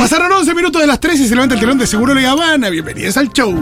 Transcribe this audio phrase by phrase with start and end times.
[0.00, 2.70] Pasaron 11 minutos de las 3 y se levanta el telón de Seguro La Habana.
[2.70, 3.54] Bienvenidos al show.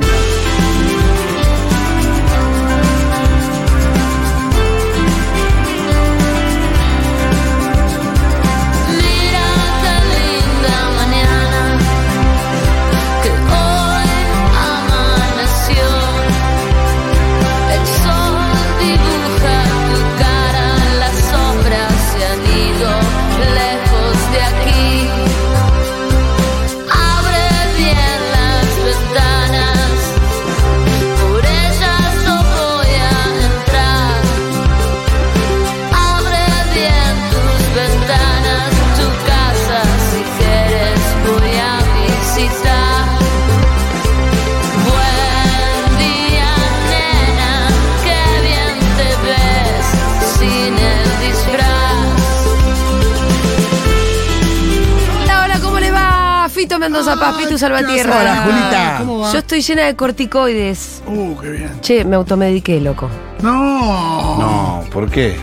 [57.59, 58.21] Salvatierra.
[58.21, 58.97] Hola, Julita.
[58.99, 59.33] ¿Cómo va?
[59.33, 61.03] Yo estoy llena de corticoides.
[61.07, 61.81] Uh, qué bien.
[61.81, 63.09] Che, me automediqué, loco.
[63.43, 64.39] No.
[64.39, 65.37] No, ¿por qué?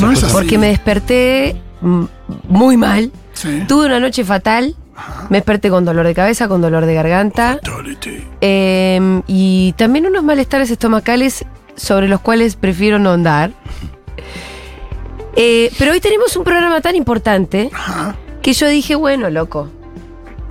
[0.00, 0.32] No es así.
[0.32, 2.04] Porque me desperté mm,
[2.48, 3.10] muy mal.
[3.34, 3.64] Sí.
[3.66, 4.76] Tuve una noche fatal.
[5.30, 7.58] Me desperté con dolor de cabeza, con dolor de garganta.
[8.40, 13.52] Eh, y también unos malestares estomacales sobre los cuales prefiero no andar.
[15.34, 18.16] Eh, pero hoy tenemos un programa tan importante Ajá.
[18.42, 19.70] que yo dije, bueno, loco,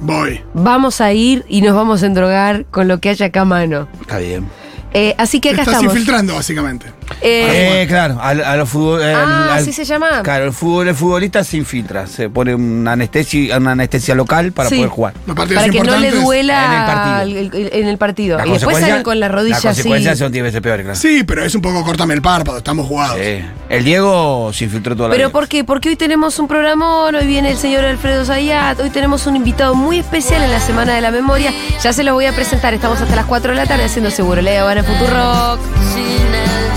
[0.01, 0.41] Voy.
[0.53, 3.87] vamos a ir y nos vamos a endrogar con lo que haya acá a mano.
[4.01, 4.47] Está bien.
[4.93, 5.93] Eh, así que acá Estás estamos.
[5.93, 6.87] infiltrando, básicamente.
[7.21, 9.01] Eh, Eh, claro, a, a los fútbol.
[9.01, 10.21] eh, ah, al- así se llama.
[10.23, 14.69] Claro, el, fútbol, el futbolista se infiltra, se pone una anestesia, una anestesia local para
[14.69, 14.75] Sí.
[14.77, 15.13] poder jugar.
[15.27, 17.15] Los partidos Para que no le duela en el partido.
[17.15, 18.37] al- el- en el partido.
[18.37, 19.67] Las y después salen con la rodilla Las así.
[19.67, 20.99] consecuencias son 10 veces peores, claro.
[20.99, 23.17] Sí, pero es un poco cortame el párpado, estamos jugados.
[23.21, 23.43] Sí.
[23.69, 25.31] El Diego se infiltró toda la ¿Pero vida.
[25.33, 25.63] por qué?
[25.63, 29.75] Porque hoy tenemos un programón, hoy viene el señor Alfredo Zayat, hoy tenemos un invitado
[29.75, 31.53] muy especial en la Semana de la Memoria.
[31.83, 34.41] Ya se los voy a presentar, estamos hasta las 4 de la tarde haciendo Seguro
[34.41, 35.59] Le van en Futurock.
[35.93, 36.70] sin el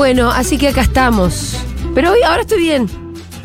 [0.00, 1.58] Bueno, así que acá estamos.
[1.94, 2.86] Pero hoy, ahora estoy bien.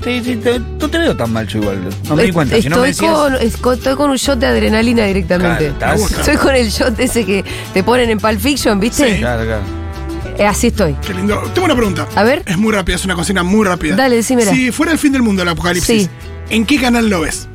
[0.01, 1.81] Sí, sí, te- no te veo tan mal yo igual.
[2.07, 2.61] No me di cuenta.
[2.61, 5.73] Si no me estoy, decías, con, es- con- estoy con un shot de adrenalina directamente.
[5.77, 7.43] Claro, Estoy con el shot ese que
[7.73, 9.15] te ponen en Pulp Fiction, ¿viste?
[9.15, 9.19] Sí.
[9.19, 9.63] Claro, claro.
[10.37, 10.95] Eh, así estoy.
[11.05, 11.41] Qué lindo.
[11.53, 12.07] Tengo una pregunta.
[12.15, 12.41] A ver.
[12.45, 13.97] Es muy rápida, es una cocina muy rápida.
[13.97, 14.49] Dale, decímela.
[14.53, 16.09] Si fuera el fin del mundo, el apocalipsis, Sí.
[16.51, 17.49] ¿en qué canal lo ves?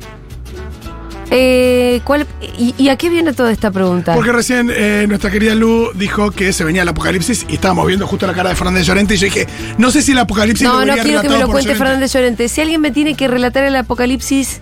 [1.33, 2.27] Eh, ¿cuál,
[2.57, 4.13] y, y a qué viene toda esta pregunta?
[4.13, 8.05] Porque recién eh, nuestra querida Lu dijo que se venía el apocalipsis y estábamos viendo
[8.05, 9.47] justo la cara de Fernández Llorente y yo dije,
[9.77, 11.73] no sé si el apocalipsis No, lo no quiero que me lo cuente.
[11.75, 12.49] Fernández Llorente.
[12.49, 14.59] Si alguien me tiene que relatar el apocalipsis,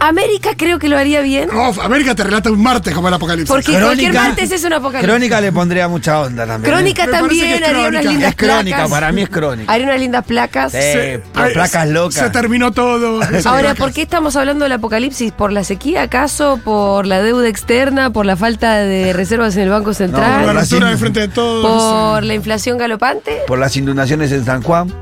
[0.00, 1.48] América creo que lo haría bien.
[1.82, 3.48] América te relata un martes como el apocalipsis.
[3.48, 5.08] Porque cualquier martes es un apocalipsis.
[5.10, 6.72] Crónica le pondría mucha onda también.
[6.72, 8.10] Crónica Me parece también haría unas crónica.
[8.10, 8.90] lindas Es crónica, placas.
[8.90, 9.72] para mí es crónica.
[9.72, 10.72] Haría unas lindas placas.
[10.72, 10.78] Sí.
[10.78, 12.14] Se- por placas locas.
[12.24, 13.20] Se terminó todo.
[13.44, 13.74] Ahora.
[13.74, 15.32] ¿por qué estamos hablando del apocalipsis?
[15.32, 16.60] ¿Por la sequía acaso?
[16.64, 18.12] ¿Por la deuda externa?
[18.12, 20.46] ¿Por la falta de reservas en el Banco Por la Central?
[20.46, 20.92] No, ruptura sí.
[20.92, 22.12] de frente de todos.
[22.12, 23.38] ¿Por eh, la inflación galopante?
[23.46, 24.92] Por las inundaciones en San Juan.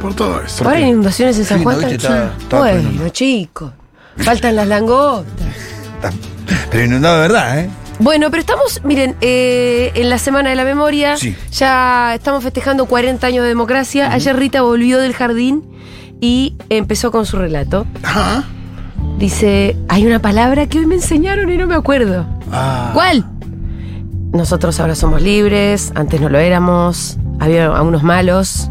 [0.00, 0.64] por todo eso.
[0.64, 1.76] ¿Ahora hay inundaciones en San Sí, Juan?
[1.80, 1.96] ¿no viste?
[2.06, 2.42] Estaba- Sí.
[2.42, 3.08] estaba bueno, inundado.
[3.10, 3.72] chicos.
[4.22, 5.34] Faltan las langostas.
[6.70, 7.70] Pero inundado de verdad, ¿eh?
[7.98, 11.36] Bueno, pero estamos, miren, eh, en la Semana de la Memoria, Sí.
[11.52, 14.10] ya estamos festejando 40 años de democracia.
[14.12, 15.62] Ayer Rita volvió del jardín
[16.20, 17.86] y empezó con su relato.
[18.02, 18.44] Ajá.
[19.18, 22.26] Dice, hay una palabra que hoy me enseñaron y no me acuerdo.
[22.50, 22.90] Ah.
[22.94, 23.26] ¿Cuál?
[24.32, 28.70] Nosotros ahora somos libres, antes no lo éramos, había a unos malos.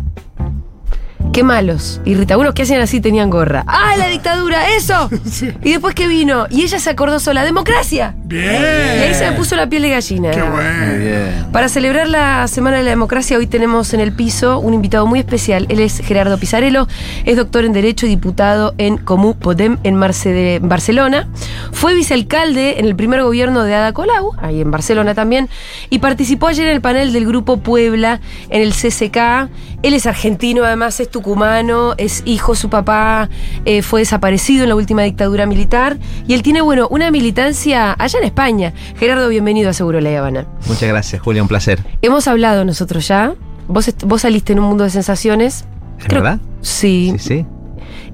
[1.32, 2.02] ¿Qué malos?
[2.06, 3.64] Y Rita, unos que hacían así tenían gorra.
[3.68, 4.76] ¡Ah, la dictadura!
[4.76, 5.10] ¡Eso!
[5.64, 6.48] ¿Y después qué vino?
[6.50, 8.16] Y ella se acordó sola, ¡democracia!
[8.26, 8.52] Bien.
[8.52, 10.32] Y ahí se me puso la piel de gallina.
[10.32, 10.98] Qué Muy bueno.
[10.98, 11.46] bien.
[11.54, 15.20] Para celebrar la Semana de la Democracia, hoy tenemos en el piso un invitado muy
[15.20, 15.66] especial.
[15.70, 16.88] Él es Gerardo Pizarello,
[17.26, 21.28] es doctor en Derecho y diputado en Comú Podem en Marce- de Barcelona.
[21.72, 25.48] Fue vicealcalde en el primer gobierno de Ada Colau, ahí en Barcelona también,
[25.92, 29.50] y participó ayer en el panel del Grupo Puebla en el CCK.
[29.82, 33.30] Él es argentino, además es tucumano, es hijo, su papá
[33.66, 38.18] eh, fue desaparecido en la última dictadura militar, y él tiene, bueno, una militancia allá
[38.18, 38.74] en España.
[38.98, 40.48] Gerardo, bienvenido a Seguro La Habana.
[40.68, 41.84] Muchas gracias, Julia, un placer.
[42.02, 43.36] Hemos hablado nosotros ya.
[43.68, 45.66] Vos, vos saliste en un mundo de sensaciones.
[46.00, 46.40] ¿Es verdad?
[46.62, 47.14] Sí.
[47.20, 47.46] Sí, sí.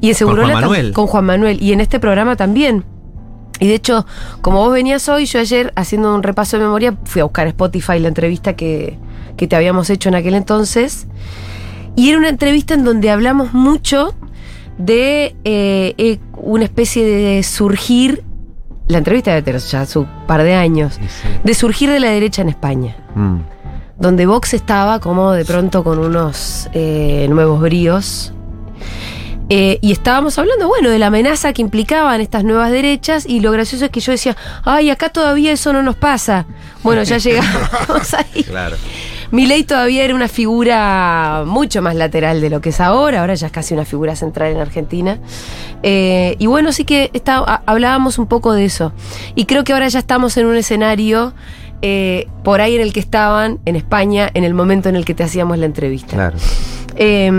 [0.01, 0.91] Y en Segurola Juan tam- Manuel.
[0.91, 1.61] Con Juan Manuel.
[1.63, 2.83] Y en este programa también.
[3.61, 4.06] Y de hecho,
[4.41, 7.97] como vos venías hoy, yo ayer haciendo un repaso de memoria, fui a buscar Spotify
[8.00, 9.00] la entrevista que,
[9.38, 11.07] que te habíamos hecho en aquel entonces.
[11.95, 14.13] Y era una entrevista en donde hablamos mucho
[14.77, 18.24] de eh, eh, una especie de surgir,
[18.88, 21.27] la entrevista debe tener ya su par de años, Sí, sí.
[21.44, 23.38] de surgir de la derecha en España, Mm.
[23.97, 28.33] donde Vox estaba como de pronto con unos eh, nuevos bríos.
[29.47, 33.51] Eh, y estábamos hablando, bueno, de la amenaza que implicaban estas nuevas derechas y lo
[33.51, 36.45] gracioso es que yo decía, ay, acá todavía eso no nos pasa.
[36.81, 38.44] Bueno, ya llegamos ahí.
[38.44, 38.75] Claro.
[39.35, 43.47] Milei todavía era una figura mucho más lateral de lo que es ahora, ahora ya
[43.47, 45.19] es casi una figura central en Argentina.
[45.83, 48.93] Eh, y bueno, sí que está- hablábamos un poco de eso.
[49.35, 51.33] Y creo que ahora ya estamos en un escenario
[51.81, 55.13] eh, por ahí en el que estaban en España en el momento en el que
[55.13, 56.15] te hacíamos la entrevista.
[56.15, 56.37] Claro.
[56.95, 57.29] Eh,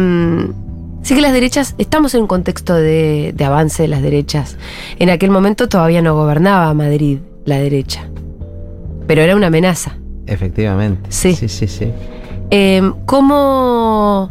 [1.03, 4.59] sí que las derechas, estamos en un contexto de, de avance de las derechas.
[4.99, 8.07] En aquel momento todavía no gobernaba Madrid la derecha,
[9.07, 9.97] pero era una amenaza.
[10.27, 11.11] Efectivamente.
[11.11, 11.35] Sí.
[11.35, 11.93] Sí, sí, sí.
[12.51, 14.31] Eh, ¿cómo,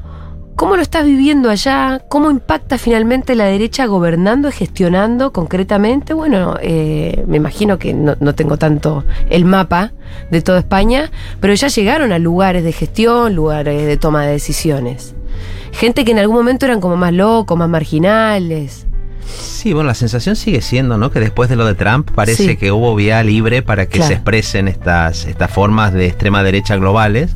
[0.55, 2.01] ¿Cómo lo estás viviendo allá?
[2.07, 6.13] ¿Cómo impacta finalmente la derecha gobernando y gestionando concretamente?
[6.13, 9.91] Bueno, eh, me imagino que no, no tengo tanto el mapa
[10.31, 11.11] de toda España,
[11.41, 15.13] pero ya llegaron a lugares de gestión, lugares de toma de decisiones.
[15.73, 18.87] Gente que en algún momento eran como más locos, más marginales.
[19.27, 21.11] Sí, bueno, la sensación sigue siendo, ¿no?
[21.11, 22.57] Que después de lo de Trump parece Sí.
[22.57, 24.07] que hubo vía libre para que Claro.
[24.07, 27.31] se expresen estas, estas formas de extrema derecha globales.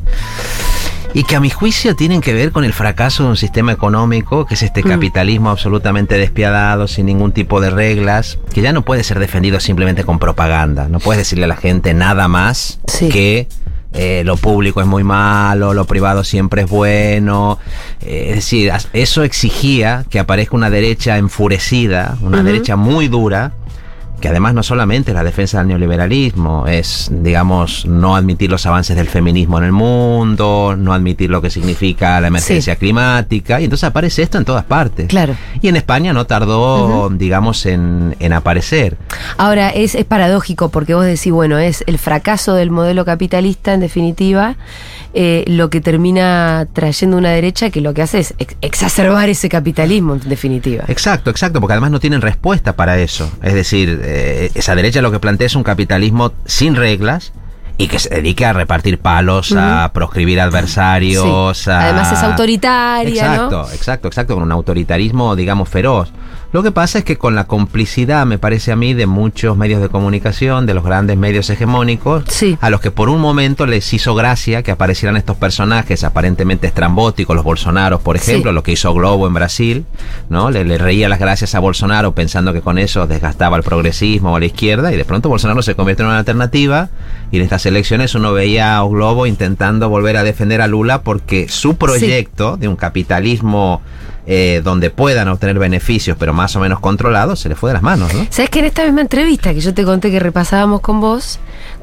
[1.12, 4.46] Y que a mi juicio tienen que ver con el fracaso de un sistema económico,
[4.46, 4.88] que es este Mm.
[4.88, 10.04] capitalismo absolutamente despiadado, sin ningún tipo de reglas, que ya no puede ser defendido simplemente
[10.04, 10.86] con propaganda.
[10.88, 13.08] No puedes decirle a la gente nada más Sí.
[13.08, 13.48] que
[13.92, 17.58] eh, lo público es muy malo, lo privado siempre es bueno.
[18.00, 23.52] Eh, es decir, eso exigía que aparezca una derecha enfurecida, una derecha muy dura,
[24.20, 28.96] que además no solamente es la defensa del neoliberalismo, es, digamos, no admitir los avances
[28.96, 33.84] del feminismo en el mundo, no admitir lo que significa la emergencia climática, y entonces
[33.84, 35.08] aparece esto en todas partes.
[35.08, 35.34] Claro.
[35.62, 38.96] Y en España no tardó, digamos, en, en aparecer.
[39.38, 43.80] Ahora, es, es paradójico porque vos decís, bueno, es el fracaso del modelo capitalista, en
[43.80, 44.56] definitiva,
[45.12, 49.48] eh, lo que termina trayendo una derecha que lo que hace es ex- exacerbar ese
[49.48, 50.84] capitalismo, en definitiva.
[50.86, 53.30] Exacto, exacto, porque además no tienen respuesta para eso.
[53.42, 57.32] Es decir, eh, esa derecha lo que plantea es un capitalismo sin reglas
[57.78, 61.56] y que se dedique a repartir palos, a proscribir adversarios.
[61.64, 61.70] Sí.
[61.70, 63.32] a- Además es autoritaria, ¿no?
[63.34, 66.12] Exacto, exacto, exacto, con un autoritarismo, digamos, feroz.
[66.52, 69.80] Lo que pasa es que con la complicidad, me parece a mí, de muchos medios
[69.80, 72.58] de comunicación, de los grandes medios hegemónicos, Sí.
[72.60, 77.36] a los que por un momento les hizo gracia que aparecieran estos personajes aparentemente estrambóticos,
[77.36, 78.32] los Bolsonaros, por Sí.
[78.32, 79.84] ejemplo, lo que hizo Globo en Brasil,
[80.28, 80.50] ¿no?
[80.50, 84.36] Le, le reía las gracias a Bolsonaro pensando que con eso desgastaba el progresismo o
[84.36, 86.88] a la izquierda, y de pronto Bolsonaro se convierte en una alternativa,
[87.30, 91.48] y en estas elecciones uno veía a Globo intentando volver a defender a Lula porque
[91.48, 93.82] su proyecto de un capitalismo
[94.26, 97.82] eh, donde puedan obtener beneficios, pero más o menos controlados, se le fue de las
[97.82, 98.26] manos, ¿no?
[98.30, 101.38] ¿Sabes que en esta misma entrevista que yo te conté que repasábamos con vos,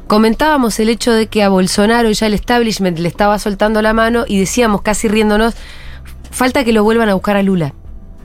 [0.06, 4.24] comentábamos el hecho de que a Bolsonaro ya el establishment le estaba soltando la mano
[4.26, 5.54] y decíamos casi riéndonos,
[6.30, 7.74] falta que lo vuelvan a buscar a Lula.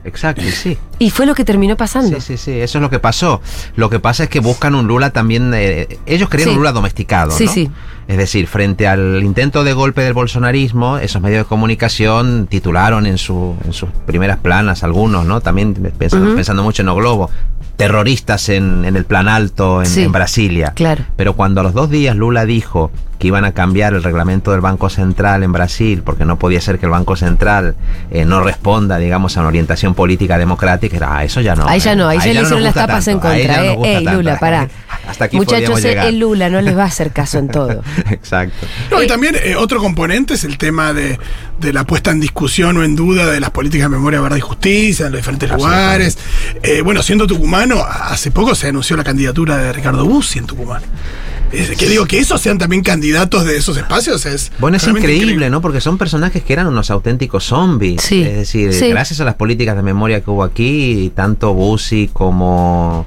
[0.04, 0.76] Exacto, sí.
[0.98, 2.20] Y fue lo que terminó pasando.
[2.20, 3.40] Sí, sí, sí, eso es lo que pasó.
[3.76, 5.52] Lo que pasa es que buscan un Lula también.
[5.54, 6.52] eh, ellos querían Sí.
[6.52, 7.30] un Lula domesticado.
[7.30, 7.52] Sí, ¿no?
[7.52, 7.70] sí.
[8.06, 13.16] Es decir, frente al intento de golpe del bolsonarismo, esos medios de comunicación titularon en,
[13.16, 15.40] su, en sus primeras planas algunos, ¿no?
[15.40, 17.30] También pensando, pensando mucho en O Globo.
[17.76, 20.02] Terroristas en, en el plan alto en, Sí.
[20.02, 20.72] en Brasilia.
[20.74, 21.04] Claro.
[21.16, 24.60] Pero cuando a los dos días Lula dijo que iban a cambiar el reglamento del
[24.60, 27.74] Banco Central en Brasil, porque no podía ser que el Banco Central
[28.10, 31.66] eh, no responda, digamos, a una orientación política democrática, era, ah, eso ya no.
[31.66, 33.56] Ahí ya eh, no, ahí ya le hicieron las tapas en tanto, contra.
[33.58, 34.04] no Eh, Ey.
[34.04, 34.68] Lula, pará.
[35.06, 36.06] Hasta aquí Muchachos, eh, llegar.
[36.08, 37.82] el Lula no les va a hacer caso en todo.
[38.10, 38.66] Exacto.
[38.90, 41.18] No, y también eh, otro componente es el tema de,
[41.60, 44.40] de la puesta en discusión o en duda de las políticas de memoria, verdad y
[44.40, 46.18] justicia en los diferentes lugares.
[46.62, 50.82] Eh, bueno, siendo tucumano, hace poco se anunció la candidatura de Ricardo Bussi en Tucumán.
[51.52, 54.50] Es que digo que esos sean también candidatos de esos espacios es.
[54.58, 55.60] Bueno, es increíble, ¿no?
[55.60, 58.02] Porque son personajes que eran unos auténticos zombies.
[58.02, 58.88] Sí, Es decir, sí.
[58.88, 63.06] gracias a las políticas de memoria que hubo aquí, tanto Bussi como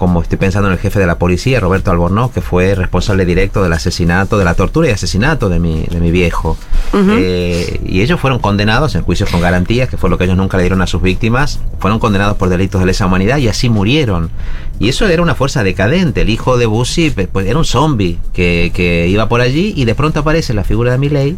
[0.00, 3.62] como estoy pensando en el jefe de la policía, Roberto Albornoz, que fue responsable directo
[3.62, 6.56] del asesinato, de la tortura y asesinato de mi, de mi viejo.
[6.94, 10.56] Eh, y ellos fueron condenados en juicios con garantías, que fue lo que ellos nunca
[10.56, 14.30] le dieron a sus víctimas, fueron condenados por delitos de lesa humanidad y así murieron.
[14.78, 16.22] Y eso era una fuerza decadente.
[16.22, 19.94] El hijo de Bussi pues, era un zombie que, que iba por allí y de
[19.94, 21.36] pronto aparece la figura de Milei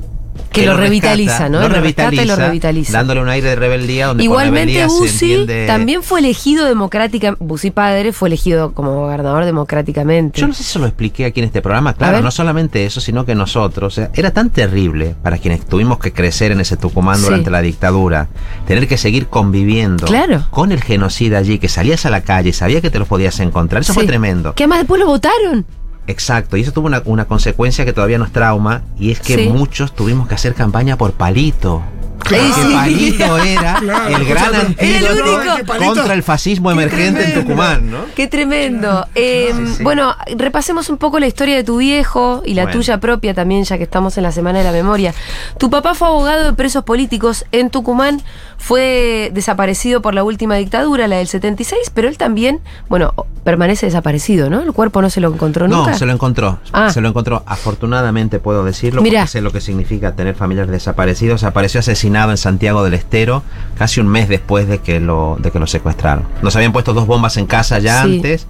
[0.53, 1.61] Que lo revitaliza, ¿no?
[1.61, 2.93] Lo y lo revitaliza, revitaliza.
[2.93, 8.12] Dándole un aire de rebeldía donde Igualmente Bussi entiende- también fue elegido democrática, Bussi padre
[8.12, 10.41] fue elegido como gobernador democráticamente.
[10.41, 11.95] Yo no sé si se lo expliqué aquí en este programa.
[11.95, 13.93] Claro, no solamente eso, sino que nosotros.
[13.93, 17.25] o sea, era tan terrible para quienes tuvimos que crecer en ese Tucumán Sí.
[17.25, 18.29] durante la dictadura,
[18.67, 20.47] tener que seguir conviviendo Claro.
[20.51, 23.39] con el genocida allí, que salías a la calle y sabía que te los podías
[23.41, 23.83] encontrar.
[23.83, 24.55] Eso fue tremendo.
[24.55, 25.65] Que además después lo votaron.
[26.06, 29.49] Exacto, y eso tuvo una, una consecuencia que todavía nos trauma, y es que Sí.
[29.49, 31.82] muchos tuvimos que hacer campaña por Palito.
[32.25, 32.45] Claro.
[32.55, 32.73] Sí.
[32.75, 35.57] Palito era Claro, el gran el antídoto.
[35.57, 37.35] Que contra el fascismo emergente en.
[37.35, 37.99] Tucumán, ¿no?
[38.14, 39.07] Qué tremendo.
[39.14, 39.83] Eh, Sí, sí.
[39.83, 42.79] Bueno, repasemos un poco la historia de tu viejo y la Bueno.
[42.79, 45.14] tuya propia también, ya que estamos en la Semana de la Memoria.
[45.59, 48.23] Tu papá fue abogado de presos políticos en Tucumán,
[48.59, 53.12] fue desaparecido por la última dictadura, la del 76, pero él también, bueno,
[53.45, 54.61] permanece desaparecido, ¿no?
[54.61, 55.91] El cuerpo no se lo encontró nunca.
[55.91, 56.61] No, se lo encontró.
[56.73, 56.91] Ah.
[56.93, 57.43] Se lo encontró.
[57.47, 59.21] Afortunadamente puedo decirlo, Mirá.
[59.23, 61.43] porque sé lo que significa tener familiares desaparecidos.
[61.43, 63.42] Apareció asesinado en Santiago del Estero
[63.78, 66.25] casi un mes después de que lo, de que lo secuestraron.
[66.42, 68.16] Nos habían puesto dos bombas en casa ya Sí.
[68.16, 68.47] antes,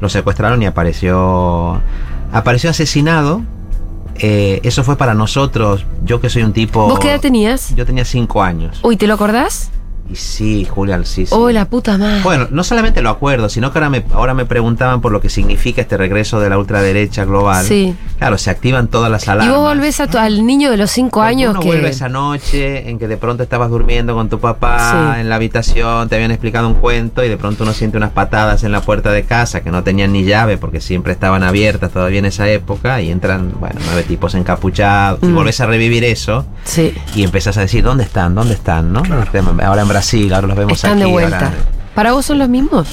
[0.00, 1.80] lo secuestraron y apareció.
[2.32, 3.42] Apareció asesinado.
[4.18, 5.84] Eh, eso fue para nosotros.
[6.04, 6.88] Yo que soy un tipo.
[6.88, 7.74] ¿Vos qué edad tenías?
[7.74, 8.80] Yo tenía cinco años.
[8.82, 9.70] Uy, ¿te lo acordás?
[10.10, 11.34] Y sí, Julián, sí, sí.
[11.34, 12.22] Oh, la puta madre.
[12.22, 15.28] Bueno, no solamente lo acuerdo, sino que ahora me, ahora me preguntaban por lo que
[15.28, 17.64] significa este regreso de la ultraderecha global.
[17.66, 17.94] Sí.
[18.18, 19.56] Claro, se activan todas las y alarmas.
[19.56, 21.66] vos volvés a tu- al niño de los cinco Porque años uno que...
[21.66, 25.20] vuelve esa noche en que de pronto estabas durmiendo con tu papá Sí.
[25.20, 28.62] en la habitación, te habían explicado un cuento y de pronto uno siente unas patadas
[28.64, 32.20] en la puerta de casa que no tenían ni llave porque siempre estaban abiertas todavía
[32.20, 35.34] en esa época y entran, bueno, nueve tipos encapuchados y Mm.
[35.34, 36.94] volvés a revivir eso Sí.
[37.14, 38.34] y empezás a decir, ¿dónde están?
[38.34, 38.92] ¿Dónde están?
[38.92, 39.02] ¿no?
[39.64, 41.36] Ahora en Brasil, ahora los vemos Están de vuelta.
[41.46, 41.52] ahora-
[41.94, 42.86] ¿Para vos son los mismos?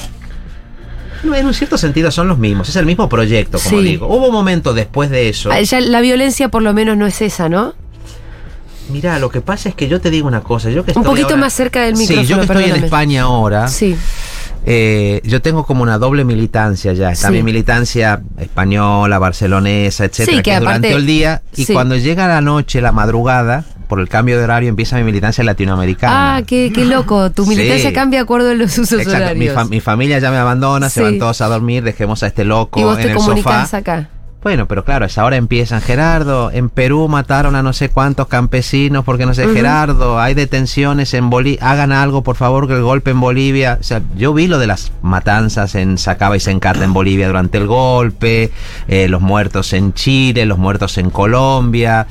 [1.24, 3.86] En un cierto sentido son los mismos, es el mismo proyecto, como Sí.
[3.86, 4.07] digo.
[4.07, 5.51] Hubo momentos después de eso.
[5.51, 7.74] Ah, ya la violencia por lo menos no es esa, ¿no?
[8.89, 11.03] Mira, lo que pasa es que yo te digo una cosa, yo que Un estoy
[11.03, 12.83] poquito ahora- más cerca del Sí, micrófono, yo que estoy en.
[12.83, 13.95] España ahora, Sí.
[14.65, 17.12] eh, yo tengo como una doble militancia ya.
[17.12, 17.33] Está Sí.
[17.33, 21.41] mi militancia española, barcelonesa, etcétera, Sí, que que, es durante aparte- el día.
[21.55, 21.74] Y sí.
[21.74, 26.36] cuando llega la noche, la madrugada, por el cambio de horario, empieza mi militancia latinoamericana.
[26.38, 27.32] Ah, qué, qué loco.
[27.32, 27.50] Tu Sí.
[27.50, 29.54] militancia cambia de acuerdo a los usos Exacto, mi, horarios.
[29.56, 30.96] fa- mi familia ya me abandona, Sí.
[30.96, 33.68] se van todos a dormir, dejemos a este loco y vos en te el sofá.
[33.78, 34.10] acá.
[34.44, 38.28] Bueno, pero claro, a esa hora empiezan, Gerardo, en Perú mataron a no sé cuántos
[38.28, 39.48] campesinos porque no sé.
[39.48, 43.84] Gerardo, hay detenciones en Bolivia, hagan algo por favor que el golpe en Bolivia, o
[43.84, 47.68] sea, yo vi lo de las matanzas en Sacaba y Sencata en Bolivia durante el
[47.68, 48.52] golpe,
[48.90, 52.08] eh, los muertos en Chile, los muertos en Colombia,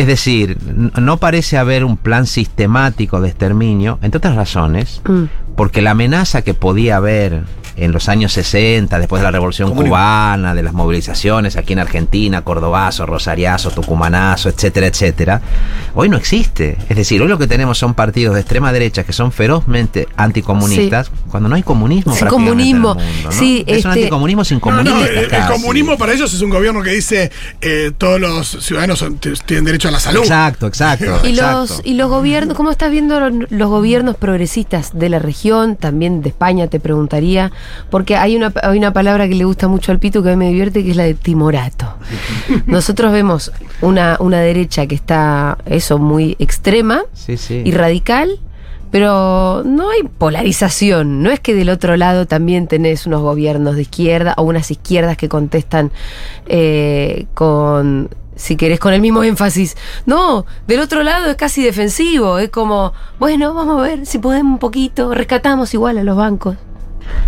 [0.00, 0.56] es decir,
[0.98, 5.24] no parece haber un plan sistemático de exterminio, entre otras razones, Mm.
[5.56, 7.42] porque la amenaza que podía haber
[7.76, 9.74] en los años 60, después de la Revolución.
[9.74, 15.40] Cubana, de las movilizaciones aquí en Argentina, Cordobazo, Rosariazo, Tucumanazo, etcétera, etcétera,
[15.94, 16.76] hoy no existe.
[16.90, 21.10] Es decir, hoy lo que tenemos son partidos de extrema derecha que son ferozmente anticomunistas,
[21.30, 22.12] cuando no hay comunismo.
[22.12, 22.92] Sí, prácticamente comunismo.
[22.92, 23.32] en el mundo, ¿no?
[23.32, 24.98] Sí, es un este- anticomunismo sin comunismo.
[24.98, 27.30] no, el, el comunismo para ellos es un gobierno que dice
[27.62, 29.02] eh, todos los ciudadanos
[29.46, 30.20] tienen derecho a la salud.
[30.20, 31.20] Exacto, exacto.
[31.24, 31.58] Y exacto.
[31.60, 36.22] los, y los gobiernos, ¿cómo estás viendo lo- los gobiernos progresistas de la región, también
[36.22, 37.52] de España, te preguntaría?
[37.90, 40.36] Porque hay una, hay una palabra que le gusta mucho al Pito que a mí
[40.38, 41.86] me divierte, que es la de timorato.
[42.66, 47.62] Nosotros vemos una, una derecha que está, eso, muy extrema Sí, sí.
[47.64, 48.38] y radical,
[48.90, 51.22] pero no hay polarización.
[51.22, 55.16] No es que del otro lado también tenés unos gobiernos de izquierda o unas izquierdas
[55.16, 55.92] que contestan
[56.46, 59.76] eh, con, si querés, con el mismo énfasis.
[60.06, 62.38] No, del otro lado es casi defensivo.
[62.38, 66.56] Es como, bueno, vamos a ver si podemos un poquito, rescatamos igual a los bancos.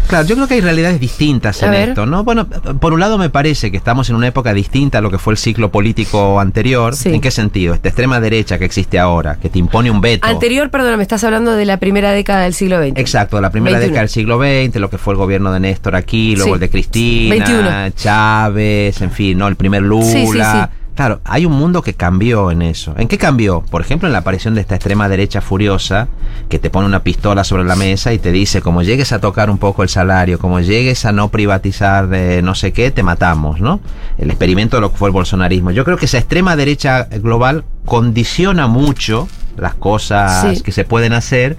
[0.07, 1.89] Claro, yo creo que hay realidades distintas A en ver.
[1.91, 2.23] esto, ¿no?
[2.23, 5.19] Bueno, por un lado me parece que estamos en una época distinta a lo que
[5.19, 6.95] fue el ciclo político anterior.
[6.95, 7.09] Sí.
[7.13, 7.75] ¿En qué sentido?
[7.75, 10.27] Esta extrema derecha que existe ahora, que te impone un veto.
[10.27, 12.93] Anterior, perdón, me estás hablando de la primera década del siglo XX.
[12.99, 13.89] Exacto, la primera 21.
[13.91, 16.55] década del siglo XX, lo que fue el gobierno de Néstor aquí, luego Sí.
[16.55, 17.91] el de Cristina, 21.
[17.97, 19.49] Chávez, en fin, ¿no?
[19.49, 20.05] El primer Lula.
[20.05, 20.59] Sí, sí, sí.
[20.95, 22.95] Claro, hay un mundo que cambió en eso.
[22.99, 23.63] ¿En qué cambió?
[23.63, 26.09] Por ejemplo, en la aparición de esta extrema derecha furiosa
[26.51, 29.49] que te pone una pistola sobre la mesa y te dice, como llegues a tocar
[29.49, 33.61] un poco el salario, como llegues a no privatizar de no sé qué, te matamos,
[33.61, 33.81] ¿no?
[34.19, 35.71] El experimento de lo que fue el bolsonarismo.
[35.71, 40.63] Yo creo que esa extrema derecha global condiciona mucho las cosas Sí.
[40.63, 41.57] que se pueden hacer.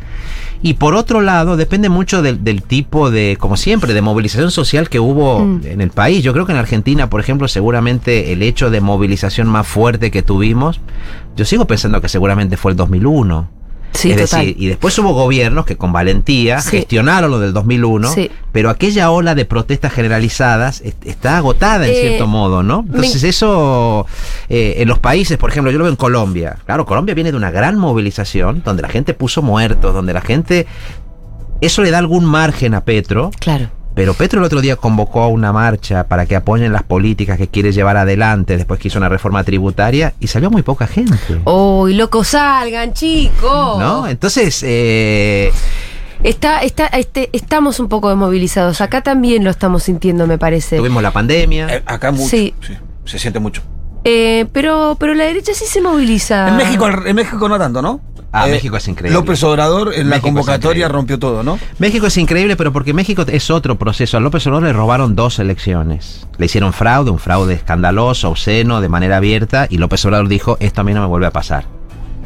[0.62, 4.90] Y por otro lado, depende mucho del, del tipo de, como siempre, de movilización social
[4.90, 5.62] que hubo Mm.
[5.66, 6.24] en el país.
[6.24, 10.22] Yo creo que en Argentina, por ejemplo, seguramente el hecho de movilización más fuerte que
[10.24, 10.80] tuvimos,
[11.36, 13.50] yo sigo pensando que seguramente fue el 2001.
[13.94, 14.42] Sí, es total.
[14.48, 16.72] decir, y después hubo gobiernos que con valentía Sí.
[16.78, 18.30] gestionaron lo del 2001, Sí.
[18.52, 22.84] pero aquella ola de protestas generalizadas est- está agotada en Eh, cierto modo, ¿no?
[22.84, 24.06] me- Entonces eso,
[24.50, 26.58] eh, en los países, por ejemplo, yo lo veo en Colombia.
[26.66, 30.66] Claro, Colombia viene de una gran movilización donde la gente puso muertos, donde la gente...
[31.62, 33.70] Eso le da algún margen a Petro, Claro.
[33.96, 37.48] Pero Petro el otro día convocó a una marcha para que apoyen las políticas que
[37.48, 41.18] quiere llevar adelante después que hizo una reforma tributaria y salió muy poca gente.
[41.46, 43.80] ¡Uy, loco, salgan, chicos!
[43.80, 44.08] ¿No?
[44.08, 45.52] Entonces, eh,
[46.24, 48.80] Está, está, este, estamos un poco desmovilizados.
[48.80, 50.78] Acá también lo estamos sintiendo, me parece.
[50.78, 51.68] tuvimos la pandemia.
[51.68, 52.30] Eh, acá mucho.
[52.30, 52.54] Sí.
[52.66, 52.78] Sí.
[53.04, 53.62] Se siente mucho.
[54.06, 56.48] Eh, pero, pero la derecha sí se moviliza.
[56.48, 58.00] En México, en México no tanto, ¿no?
[58.34, 59.18] Ah, Eh, México es increíble.
[59.18, 61.60] López Obrador en la México es convocatoria rompió todo, ¿no?
[61.78, 64.18] México es increíble, pero porque México es otro proceso.
[64.18, 66.28] A López Obrador le robaron dos elecciones.
[66.40, 70.82] Le hicieron fraude, un fraude escandaloso, obsceno, de manera abierta, y López Obrador dijo, esto
[70.82, 71.66] a mí no me vuelve a pasar.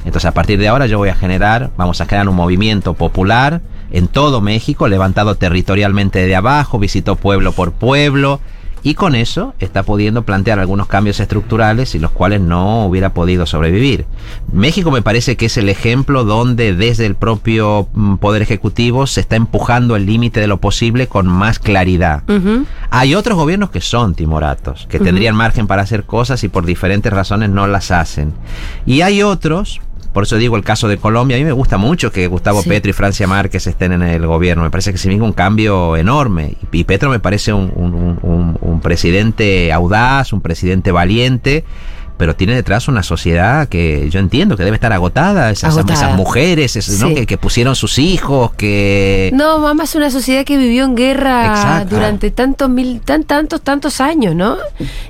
[0.06, 3.62] Entonces, a partir de ahora yo voy a generar, vamos a generar un movimiento popular
[3.92, 8.40] en todo México, levantado territorialmente de abajo, visitó pueblo por pueblo,
[8.88, 13.46] y con eso está pudiendo plantear algunos cambios estructurales y los cuales no hubiera podido
[13.46, 14.06] sobrevivir.
[14.53, 19.20] México me parece que es el ejemplo donde desde el propio mm, Poder Ejecutivo se
[19.20, 22.24] está empujando el límite de lo posible con más claridad.
[22.89, 27.12] Hay otros gobiernos que son timoratos, que tendrían margen para hacer cosas y por diferentes
[27.12, 28.32] razones no las hacen.
[28.86, 29.82] Y hay otros,
[30.14, 32.70] por eso digo el caso de Colombia, a mí me gusta mucho que Gustavo Sí.
[32.70, 36.56] Petro y Francia Márquez estén en el gobierno, me parece que significa un cambio enorme.
[36.72, 41.64] Y, Petro me parece un, un- un- un- un presidente audaz, un presidente valiente.
[42.18, 45.94] Pero tiene detrás una sociedad que yo entiendo que debe estar agotada, esas, Agotada.
[45.94, 47.10] esas mujeres esas, ¿no?
[47.10, 47.16] Sí.
[47.16, 49.30] que, que pusieron sus hijos, que...
[49.34, 51.96] No, mamá es una sociedad que vivió en guerra Exacto.
[51.96, 54.58] durante tantos mil, tan, tantos, tantos años, ¿no?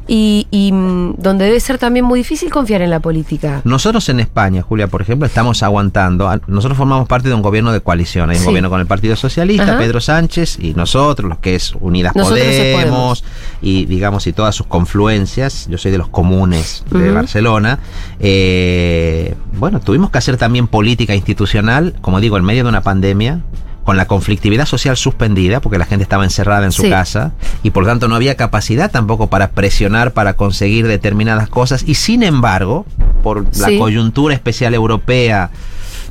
[0.07, 3.61] Y, y, mm, donde debe ser también muy difícil confiar en la política.
[3.63, 6.29] Nosotros en España, Julia, por ejemplo, estamos aguantando.
[6.47, 8.29] Nosotros formamos parte de un gobierno de coalición.
[8.29, 8.47] Hay un Sí.
[8.47, 9.77] gobierno con el Partido Socialista, Ajá.
[9.77, 13.23] Pedro Sánchez, y nosotros, los que es Unidas Podemos,
[13.61, 15.67] y digamos, y todas sus confluencias.
[15.69, 17.11] Yo soy de los comunes de.
[17.11, 17.79] Barcelona.
[18.19, 23.41] Eh, bueno, tuvimos que hacer también política institucional, como digo, en medio de una pandemia.
[23.83, 26.89] Con la conflictividad social suspendida, porque la gente estaba encerrada en su Sí.
[26.89, 27.31] casa,
[27.63, 32.21] y por tanto no había capacidad tampoco para presionar, para conseguir determinadas cosas, y sin
[32.23, 32.85] embargo,
[33.23, 35.51] por la coyuntura especial europea,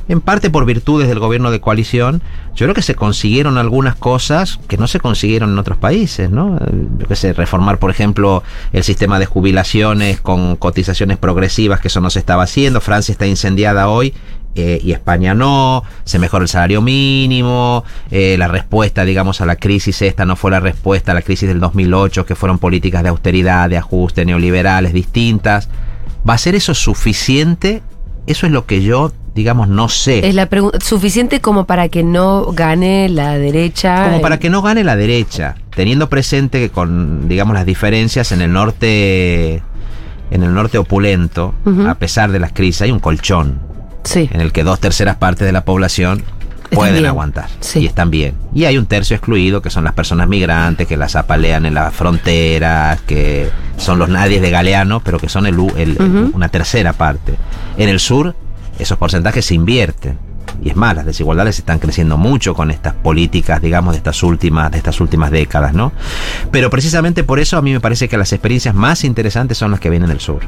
[0.09, 2.21] en parte por virtudes del gobierno de coalición,
[2.55, 6.57] yo creo que se consiguieron algunas cosas que no se consiguieron en otros países, ¿no?
[6.97, 8.41] Yo qué sé, reformar, por ejemplo,
[8.71, 12.81] el sistema de jubilaciones con cotizaciones progresivas, que eso no se estaba haciendo.
[12.81, 14.13] Francia está incendiada hoy.
[14.55, 19.55] eh, y España no, se mejora el salario mínimo, eh, la respuesta, digamos, a la
[19.55, 23.09] crisis esta no fue la respuesta a la crisis del 2008, que fueron políticas de
[23.09, 25.69] austeridad, de ajuste, neoliberales distintas.
[26.27, 27.83] ¿Va a ser eso suficiente?
[28.25, 30.27] Eso es lo que yo, digamos, no sé.
[30.27, 34.03] Es la pregunta suficiente como para que no gane la derecha.
[34.05, 38.41] Como para que no gane la derecha, teniendo presente que con, digamos, las diferencias en
[38.41, 39.61] el norte,
[40.31, 41.53] en el norte opulento,
[41.87, 43.59] a pesar de las crisis, hay un colchón
[44.03, 44.27] Sí.
[44.33, 46.23] en el que dos terceras partes de la población
[46.71, 47.05] pueden bien.
[47.05, 47.79] aguantar Sí.
[47.81, 48.33] y están bien.
[48.55, 51.93] Y hay un tercio excluido que son las personas migrantes que las apalean en las
[51.93, 56.31] fronteras, que son los nadies de Galeano, pero que son el, el- Ujú.
[56.35, 57.35] una tercera parte.
[57.77, 58.35] En el sur
[58.79, 60.17] esos porcentajes se invierten.
[60.63, 64.71] Y es más, las desigualdades están creciendo mucho con estas políticas, digamos, de estas últimas,
[64.71, 65.91] de estas últimas décadas, ¿no?
[66.51, 69.79] Pero precisamente por eso a mí me parece que las experiencias más interesantes son las
[69.79, 70.41] que vienen del sur.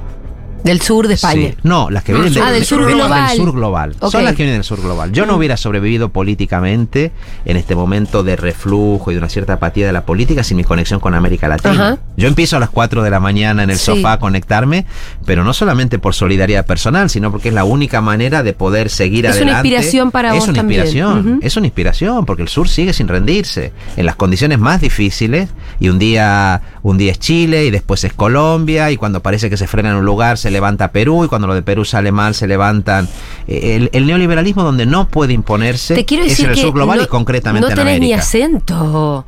[0.63, 1.49] Del sur de España.
[1.51, 1.55] Sí.
[1.63, 3.27] No, las que vienen Ah, del sur global.
[3.29, 3.95] del sur global.
[4.11, 5.11] Son las que vienen del sur global.
[5.11, 7.11] Yo no hubiera sobrevivido políticamente
[7.45, 10.63] en este momento de reflujo y de una cierta apatía de la política sin mi
[10.63, 11.71] conexión con América Latina.
[11.73, 11.97] Ajá.
[12.17, 13.85] Yo empiezo a las 4 de la mañana en el Sí.
[13.85, 14.85] sofá a conectarme,
[15.25, 19.25] pero no solamente por solidaridad personal, sino porque es la única manera de poder seguir
[19.25, 19.67] Es una adelante.
[19.69, 20.81] inspiración para es vos una también.
[20.81, 21.39] inspiración, Ujú.
[21.41, 25.89] es una inspiración, porque el sur sigue sin rendirse en las condiciones más difíciles y
[25.89, 29.67] un día un día es Chile y después es Colombia y cuando parece que se
[29.67, 32.47] frena en un lugar se levanta Perú y cuando lo de Perú sale mal se
[32.47, 33.07] levantan
[33.47, 36.73] Eh, el, el neoliberalismo donde no puede imponerse Te quiero es decir en el sur
[36.73, 38.19] global no, y concretamente no en tenés ni América.
[38.21, 39.25] acento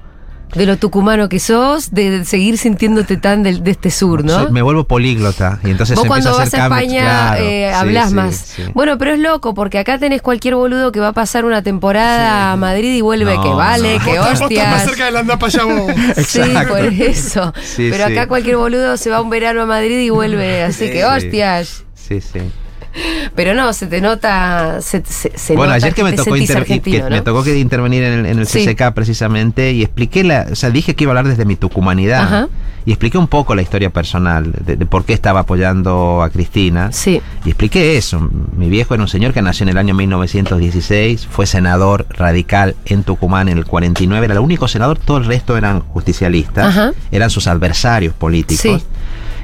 [0.55, 4.43] de lo tucumano que sos, de seguir sintiéndote tan del- de, este sur, ¿no?
[4.43, 7.43] Soy- me vuelvo políglota y entonces Vos cuando a vas a cambios, España claro.
[7.43, 8.35] eh, Sí, hablas sí, más.
[8.35, 8.63] sí.
[8.73, 12.51] Bueno, pero es loco porque acá tenés cualquier boludo que va a pasar una temporada
[12.51, 14.03] a Madrid y vuelve No, que vale, no.
[14.05, 14.83] que Vos, vos estás más hostias.
[14.83, 15.91] cerca del anda para allá vos.
[16.27, 17.53] Sí, por eso.
[17.63, 18.11] Sí, pero sí.
[18.13, 21.03] acá cualquier boludo se va un verano a Madrid y vuelve, así que Sí.
[21.03, 21.83] hostias.
[21.95, 22.39] Sí, sí.
[23.35, 26.99] Pero no, se te nota, se, se, se bueno, nota ayer que me tocó, que
[27.01, 27.09] ¿no?
[27.09, 28.65] me tocó que intervenir en el, en el Sí.
[28.65, 32.21] CCK precisamente y expliqué la, o sea, dije que iba a hablar desde mi tucumanidad.
[32.23, 32.47] Ajá.
[32.83, 36.91] y expliqué un poco la historia personal de, de por qué estaba apoyando a Cristina.
[36.91, 37.21] Sí.
[37.45, 38.27] Y expliqué eso.
[38.57, 43.03] Mi viejo era un señor que nació en el año 1916, fue senador radical en
[43.03, 46.91] Tucumán en el 49, era el único senador, todo el resto eran justicialistas, Ajá.
[47.11, 48.81] eran sus adversarios políticos.
[48.81, 48.83] Sí.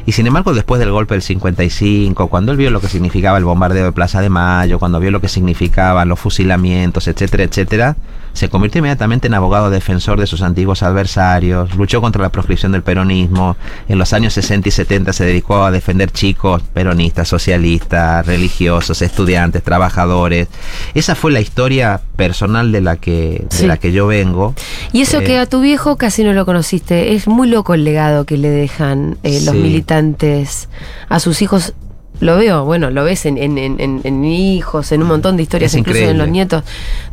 [0.07, 3.43] Y sin embargo, después del golpe del 55, cuando él vio lo que significaba el
[3.43, 7.97] bombardeo de Plaza de Mayo, cuando vio lo que significaban los fusilamientos, etcétera, etcétera,
[8.31, 12.83] se convirtió inmediatamente en abogado defensor de sus antiguos adversarios, luchó contra la proscripción del
[12.83, 13.57] peronismo,
[13.89, 19.61] en los años 60 y 70 se dedicó a defender chicos peronistas, socialistas, religiosos, estudiantes,
[19.61, 20.47] trabajadores.
[20.93, 24.53] Esa fue la historia personal de la que, de la que yo vengo.
[24.91, 27.13] Y eso Eh, que a tu viejo casi no lo conociste.
[27.13, 29.61] Es muy loco el legado que le dejan eh, los Sí.
[29.61, 30.67] militantes
[31.07, 31.73] a sus hijos.
[32.19, 35.73] Lo veo, bueno, lo ves en, en- en- en- hijos, en un montón de historias,
[35.73, 36.63] Es incluso en los nietos.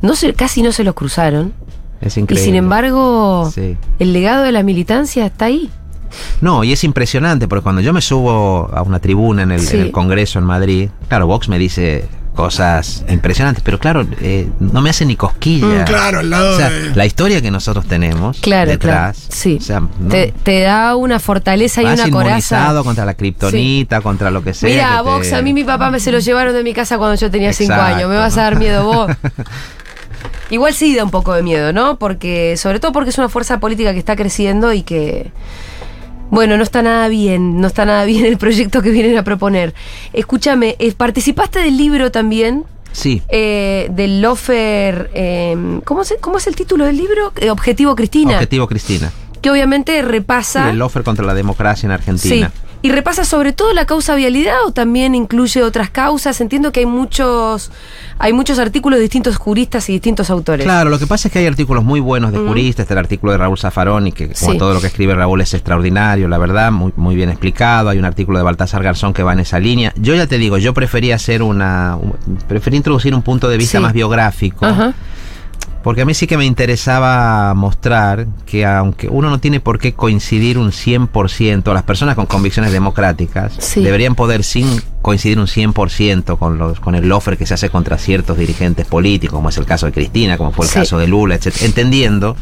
[0.00, 1.52] No se, casi no se los cruzaron.
[2.00, 2.44] Es Y increíble.
[2.44, 3.76] sin embargo, Sí.
[3.98, 5.70] el legado de la militancia está ahí.
[6.40, 9.76] No, y es impresionante porque cuando yo me subo a una tribuna en el, Sí.
[9.76, 12.04] en el Congreso en Madrid, claro, Vox me dice
[12.34, 15.82] cosas impresionantes, pero claro, eh, no me hace ni cosquilla.
[15.82, 19.32] Mm, claro, al lado O sea, de- la historia que nosotros tenemos Claro, detrás, claro.
[19.36, 19.58] Sí.
[19.60, 22.08] o sea, no- te, te da una fortaleza y una coraza.
[22.08, 24.68] inmunizado contra la kriptonita, contra lo que sea.
[24.68, 27.14] Mira, te- Vox, a mí mi papá me se lo llevaron de mi casa cuando
[27.14, 28.08] yo tenía cinco años.
[28.10, 29.10] ¿Me vas a dar miedo vos?
[30.50, 31.98] Igual sí da un poco de miedo, ¿no?
[31.98, 35.30] Porque, sobre todo porque es una fuerza política que está creciendo y que.
[36.30, 39.74] Bueno, no está nada bien, no está nada bien el proyecto que vienen a proponer.
[40.12, 45.10] Escúchame, eh, participaste del libro también, Sí, eh, del Lofer.
[45.14, 47.32] eh, ¿cómo, se- ¿Cómo es el título del libro?
[47.36, 48.34] Eh, Objetivo Cristina.
[48.34, 49.12] Objetivo Cristina.
[49.42, 50.70] Que obviamente repasa.
[50.70, 52.50] El offer contra la democracia en Argentina.
[52.52, 52.60] Sí.
[52.84, 56.38] Y repasa sobre todo la causa vialidad o también incluye otras causas.
[56.42, 57.70] Entiendo que hay muchos,
[58.18, 60.64] hay muchos artículos de distintos juristas y distintos autores.
[60.66, 63.32] Claro, lo que pasa es que hay artículos muy buenos de juristas, está el artículo
[63.32, 64.58] de Raúl Zaffaroni, que como Sí.
[64.58, 68.04] todo lo que escribe Raúl es extraordinario, la verdad, muy, muy bien explicado, hay un
[68.04, 69.94] artículo de Baltasar Garzón que va en esa línea.
[69.96, 73.78] Yo ya te digo, yo prefería hacer una, un- preferí introducir un punto de vista
[73.78, 73.82] Sí.
[73.82, 74.66] más biográfico.
[75.84, 79.92] Porque a mí sí que me interesaba mostrar que aunque uno no tiene por qué
[79.92, 83.82] coincidir un 100%, las personas con convicciones democráticas Sí.
[83.84, 84.66] deberían poder sin
[85.02, 89.36] coincidir un 100% con, los, con el offer que se hace contra ciertos dirigentes políticos,
[89.36, 90.78] como es el caso de Cristina, como fue el Sí.
[90.78, 91.54] caso de Lula, etc.
[91.62, 92.34] Entendiendo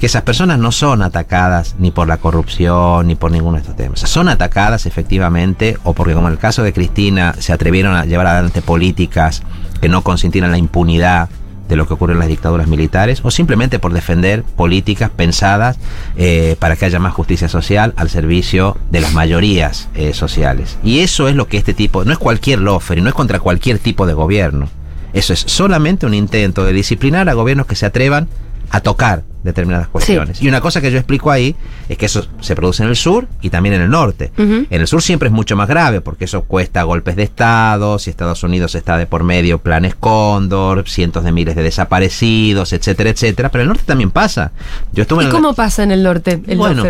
[0.00, 3.76] que esas personas no son atacadas ni por la corrupción ni por ninguno de estos
[3.76, 4.00] temas.
[4.00, 8.26] Son atacadas efectivamente o porque como en el caso de Cristina se atrevieron a llevar
[8.26, 9.42] adelante políticas
[9.82, 11.28] que no consintieran la impunidad
[11.70, 15.78] de lo que ocurre en las dictaduras militares o simplemente por defender políticas pensadas
[16.16, 20.78] eh, para que haya más justicia social al servicio de las mayorías eh, sociales.
[20.82, 23.40] Y eso es lo que este tipo, no es cualquier lofer y no es contra
[23.40, 24.68] cualquier tipo de gobierno.
[25.12, 28.28] Eso es solamente un intento de disciplinar a gobiernos que se atrevan
[28.70, 30.42] a tocar determinadas cuestiones.
[30.42, 31.56] Y una cosa que yo explico ahí
[31.88, 34.32] es que eso se produce en el sur y también en el norte.
[34.36, 38.10] En el sur siempre es mucho más grave porque eso cuesta golpes de Estado, si
[38.10, 43.50] Estados Unidos está de por medio, planes Cóndor, cientos de miles de desaparecidos, etcétera, etcétera.
[43.50, 44.52] Pero en el norte también pasa.
[44.92, 46.84] Yo estuve ¿Y en cómo pasa en el norte el bueno?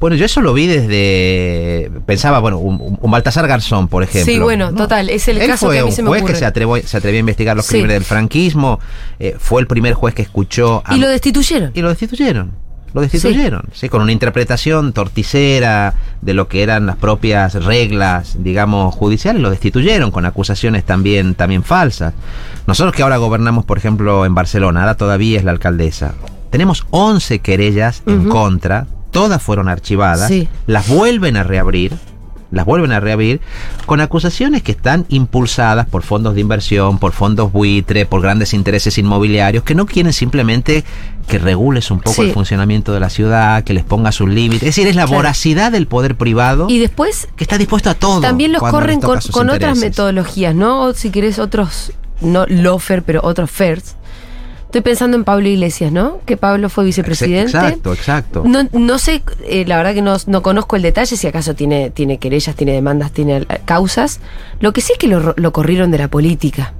[0.00, 1.90] Bueno, yo eso lo vi desde.
[2.06, 4.32] Pensaba, bueno, un, un Baltasar Garzón, por ejemplo.
[4.32, 6.22] Sí, bueno, total, es el Él caso fue que a mí un se me juez
[6.22, 6.32] ocurre.
[6.34, 7.72] que se atrevió, se atrevió a investigar los Sí.
[7.72, 8.80] crímenes del franquismo.
[9.18, 10.82] eh, fue el primer juez que escuchó.
[10.84, 11.70] a- Y lo destituyeron.
[11.74, 12.52] y lo destituyeron.
[12.92, 13.88] Lo destituyeron, sí.
[13.88, 20.10] con una interpretación torticera de lo que eran las propias reglas, digamos, judiciales, lo destituyeron
[20.10, 22.14] con acusaciones también, también falsas.
[22.66, 26.14] Nosotros que ahora gobernamos, por ejemplo, en Barcelona, ahora todavía es la alcaldesa,
[26.50, 30.48] tenemos 11 querellas en contra, todas fueron archivadas, Sí.
[30.66, 31.92] las vuelven a reabrir,
[32.50, 33.40] las vuelven a reabrir
[33.86, 38.98] con acusaciones que están impulsadas por fondos de inversión, por fondos buitre, por grandes intereses
[38.98, 40.84] inmobiliarios que no quieren simplemente
[41.28, 42.22] que regules un poco Sí.
[42.22, 44.62] el funcionamiento de la ciudad, que les ponga sus límites.
[44.68, 45.18] Es decir, es la Claro.
[45.18, 48.20] voracidad del poder privado Y después que está dispuesto a todo.
[48.20, 50.82] también los corren con, otras metodologías, ¿no?
[50.86, 53.94] O si querés otros, no lofer, pero otros fers.
[54.70, 56.20] Estoy pensando en Pablo Iglesias, ¿no?
[56.24, 57.50] Que Pablo fue vicepresidente.
[57.56, 58.44] Exacto, exacto.
[58.46, 61.90] No, no sé, eh, la verdad que no, no conozco el detalle, si acaso tiene,
[61.90, 64.20] tiene querellas, tiene demandas, tiene eh, causas.
[64.60, 66.72] Lo que sí es que lo, lo corrieron de la política.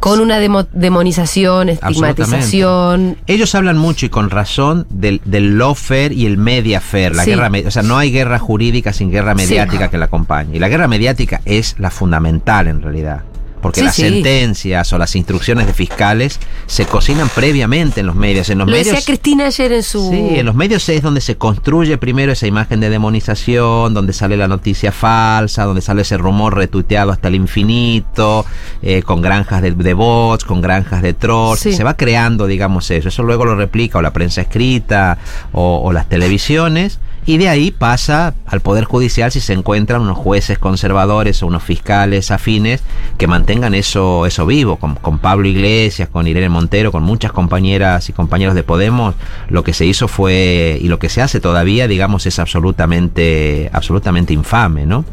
[0.00, 3.18] Con una demo- demonización, estigmatización.
[3.26, 7.30] Ellos hablan mucho y con razón del, del lawfare y el mediafair, la Sí.
[7.30, 10.56] guerra, o sea, no hay guerra jurídica sin guerra mediática que la acompañe.
[10.56, 13.22] Y la guerra mediática es la fundamental en realidad.
[13.62, 14.02] Porque Sí, las sí.
[14.02, 18.50] sentencias o las instrucciones de fiscales se cocinan previamente en los medios.
[18.50, 20.10] En los Lo medios decía Cristina ayer en su.
[20.10, 24.36] Sí, en los medios es donde se construye primero esa imagen de demonización, donde sale
[24.36, 28.44] la noticia falsa, donde sale ese rumor retuiteado hasta el infinito,
[28.82, 31.60] eh, con granjas de, de bots, con granjas de trolls.
[31.60, 31.72] Sí.
[31.72, 33.08] Se va creando, digamos, eso.
[33.08, 35.18] Eso luego lo replica o la prensa escrita
[35.52, 36.98] o, o las televisiones.
[37.24, 41.62] Y de ahí pasa al Poder Judicial si se encuentran unos jueces conservadores o unos
[41.62, 42.82] fiscales afines
[43.16, 44.76] que mantengan eso, eso vivo.
[44.76, 49.14] Con, con Pablo Iglesias, con Irene Montero, con muchas compañeras y compañeros de Podemos,
[49.50, 54.32] lo que se hizo fue, y lo que se hace todavía, digamos, es absolutamente, absolutamente
[54.32, 55.04] infame, ¿no?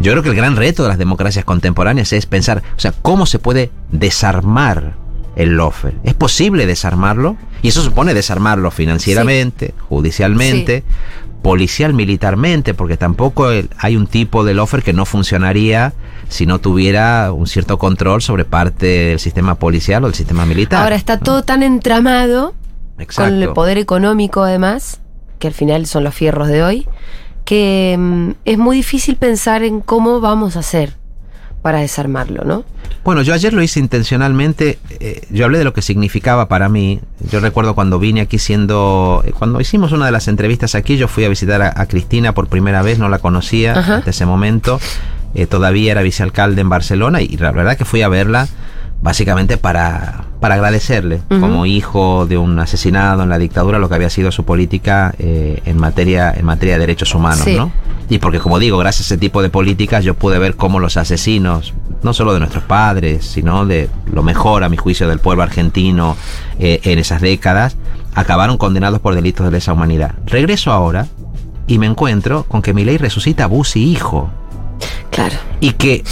[0.00, 3.24] Yo creo que el gran reto de las democracias contemporáneas es pensar, o sea, cómo
[3.24, 4.94] se puede desarmar
[5.36, 5.94] el lofer.
[6.02, 7.36] ¿Es posible desarmarlo?
[7.62, 10.82] Y eso supone desarmarlo financieramente, judicialmente,
[11.42, 15.92] policial, militarmente, porque tampoco hay un tipo de lofer que no funcionaría
[16.28, 20.82] si no tuviera un cierto control sobre parte del sistema policial o del sistema militar.
[20.82, 22.54] Ahora está todo tan entramado
[22.98, 23.30] Exacto.
[23.30, 25.00] con el poder económico además,
[25.38, 26.88] que al final son los fierros de hoy,
[27.44, 30.96] que mm, es muy difícil pensar en cómo vamos a hacer
[31.66, 32.62] para desarmarlo, ¿no?
[33.02, 34.78] Bueno, yo ayer lo hice intencionalmente.
[35.00, 37.00] eh, yo hablé de lo que significaba para mí.
[37.32, 39.24] Yo recuerdo cuando vine aquí siendo.
[39.26, 42.34] eh, Cuando hicimos una de las entrevistas aquí, yo fui a visitar a, a Cristina
[42.34, 43.96] por primera vez, no la conocía Ajá.
[43.96, 44.78] hasta ese momento.
[45.34, 48.46] eh, todavía era vicealcalde en Barcelona y la verdad que fui a verla
[49.02, 54.10] básicamente para, para agradecerle como hijo de un asesinado en la dictadura lo que había
[54.10, 57.56] sido su política eh, en materia en materia de derechos humanos, Sí.
[57.56, 57.70] ¿no?
[58.08, 60.96] Y porque, como digo, gracias a ese tipo de políticas yo pude ver cómo los
[60.96, 65.42] asesinos, no solo de nuestros padres, sino de lo mejor, a mi juicio, del pueblo
[65.42, 66.16] argentino
[66.60, 67.76] eh, en esas décadas,
[68.14, 70.14] acabaron condenados por delitos de lesa humanidad.
[70.26, 71.08] Regreso ahora
[71.66, 74.30] y me encuentro con que mi ley resucita a Bussi hijo.
[75.10, 75.34] Claro.
[75.60, 76.04] Y que,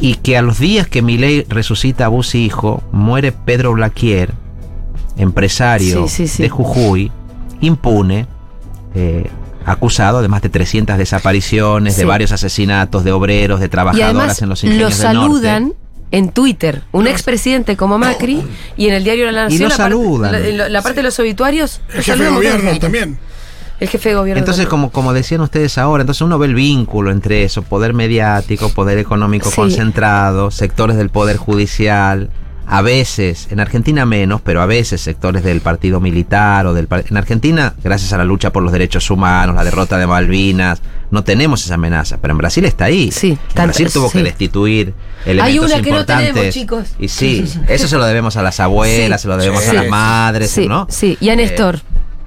[0.00, 4.32] y que a los días que mi ley resucita a Bussi hijo, muere Pedro Blaquier,
[5.16, 6.42] empresario Sí, sí, sí.
[6.42, 7.12] de Jujuy,
[7.60, 8.26] impune,
[8.94, 9.28] eh,
[9.66, 14.42] acusado de más de 300 desapariciones, de varios asesinatos de obreros, de Y trabajadoras además
[14.42, 15.78] en los lo ingenios del saludan norte.
[16.12, 18.42] en Twitter, un expresidente como Macri,
[18.76, 20.32] y en el diario La Nación, lo la, parte- saludan.
[20.32, 23.18] la- la- la parte de los obituarios, lo El jefe de gobierno también.
[23.80, 24.38] El jefe de gobierno.
[24.38, 28.68] Entonces, como, como decían ustedes ahora, entonces uno ve el vínculo entre eso, poder mediático,
[28.68, 29.56] poder económico Sí.
[29.56, 32.28] concentrado, sectores del poder judicial,
[32.72, 37.16] a veces, en Argentina menos, pero a veces sectores del partido militar o del en
[37.16, 41.64] Argentina, gracias a la lucha por los derechos humanos, la derrota de Malvinas, no tenemos
[41.64, 43.10] esa amenaza, pero en Brasil está ahí.
[43.10, 44.18] Sí, En Brasil tuvo sí.
[44.18, 44.94] que destituir
[45.26, 46.88] elementos Hay una que no tenemos, chicos.
[47.00, 49.22] Y sí, eso se lo debemos a las abuelas, Sí.
[49.24, 49.70] se lo debemos Sí.
[49.70, 50.86] a las madres, Sí, ¿no?
[50.88, 51.76] sí, y a Néstor.
[51.76, 51.80] Eh,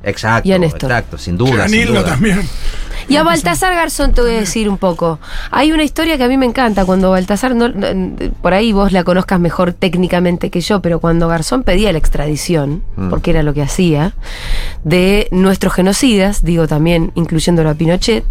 [0.04, 0.92] exacto, Y a Néstor.
[0.92, 1.66] exacto, sin duda.
[1.66, 2.10] a sin Nilda duda.
[2.12, 2.42] también.
[3.10, 5.20] Y a Baltasar Garzón te voy a decir un poco.
[5.52, 8.94] Hay una historia que a mí me encanta cuando Baltasar, no, no- por ahí vos
[8.94, 13.10] la conozcas mejor técnicamente que yo, pero cuando Garzón pedía la extradición, Mm.
[13.10, 14.14] porque era lo que hacía,
[14.86, 18.24] de nuestros genocidas, digo también incluyéndolo a Pinochet,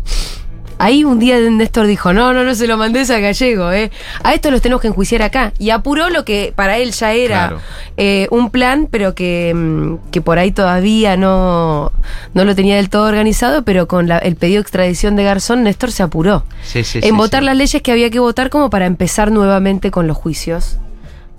[0.85, 3.93] Ahí un día Néstor dijo, no, no, no se lo mandes a Gallego, ¿eh?
[4.25, 5.53] A esto los tenemos que enjuiciar acá.
[5.61, 7.61] Y apuró lo que para él ya era Claro.
[7.97, 11.93] eh, un plan, pero que, mm, que por ahí todavía no,
[12.35, 15.63] no lo tenía del todo organizado, pero con la- el pedido de extradición de Garzón,
[15.63, 18.69] Néstor se apuró Sí, sí, en sí, votar las leyes que había que votar como
[18.69, 20.79] para empezar nuevamente con los juicios.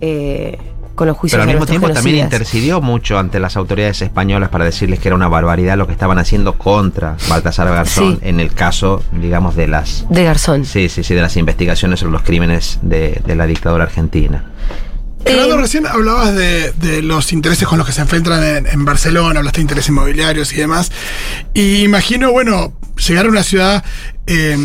[0.06, 0.58] eh,
[0.95, 4.65] con los juicios Pero al mismo tiempo también intercedió mucho ante las autoridades españolas para
[4.65, 8.27] decirles que era una barbaridad lo que estaban haciendo contra Baltasar Garzón Sí.
[8.29, 10.65] en el caso, digamos, de las De Garzón.
[10.65, 14.45] sí, sí, sí, de las investigaciones sobre los crímenes de, de la dictadura argentina.
[15.25, 18.84] Gerardo, Eh, recién hablabas de, de los intereses con los que se enfrentan en, en
[18.86, 20.91] Barcelona, hablaste de intereses inmobiliarios y demás.
[21.53, 22.73] Y imagino, bueno,
[23.08, 23.86] llegar a una ciudad
[24.27, 24.58] eh,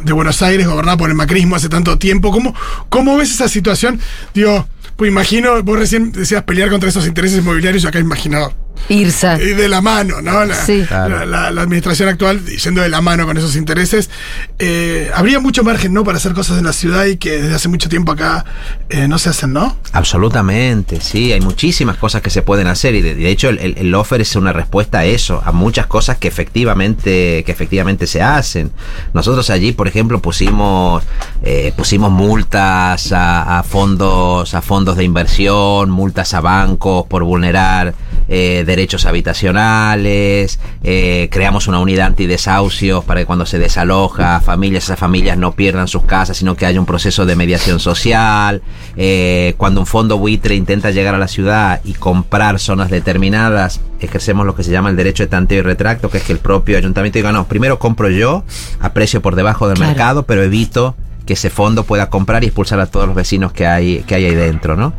[0.00, 2.30] de Buenos Aires gobernada por el macrismo hace tanto tiempo.
[2.32, 2.54] ¿Cómo,
[2.88, 4.00] cómo ves esa situación?
[4.32, 4.66] Digo,
[4.98, 8.52] pues imagino, vos recién decías pelear contra esos intereses inmobiliarios, acá imagino
[8.88, 9.38] Irsa.
[9.40, 10.44] y de la mano, ¿no?
[10.44, 10.84] La, Sí.
[10.86, 11.18] Claro.
[11.18, 14.10] la- la- la administración actual yendo de la mano con esos intereses.
[14.58, 16.04] Eh, habría mucho margen, ¿no?
[16.04, 18.44] Para hacer cosas en la ciudad y que desde hace mucho tiempo acá
[18.90, 19.76] eh, no se hacen, ¿no?
[19.92, 23.74] Absolutamente, sí, hay muchísimas cosas que se pueden hacer y de, de hecho el, el,
[23.78, 28.20] el offer es una respuesta a eso, a muchas cosas que efectivamente, que efectivamente se
[28.22, 28.70] hacen.
[29.14, 31.02] Nosotros allí, por ejemplo, pusimos,
[31.42, 37.94] eh, pusimos multas a, a fondos, a fondos de inversión, multas a bancos por vulnerar
[38.28, 44.98] eh, derechos habitacionales, eh, creamos una unidad antidesahucios para que cuando se desaloja familias, esas
[44.98, 48.62] familias no pierdan sus casas, sino que haya un proceso de mediación social.
[48.96, 54.46] Eh, cuando un fondo buitre intenta llegar a la ciudad y comprar zonas determinadas, ejercemos
[54.46, 56.78] lo que se llama el derecho de tanteo y retracto, que es que el propio
[56.78, 58.44] ayuntamiento diga, no, primero compro yo
[58.80, 59.90] a precio por debajo del Claro.
[59.90, 60.94] mercado, pero evito
[61.26, 64.24] que ese fondo pueda comprar y expulsar a todos los vecinos que hay, que hay
[64.26, 64.92] ahí dentro, ¿no?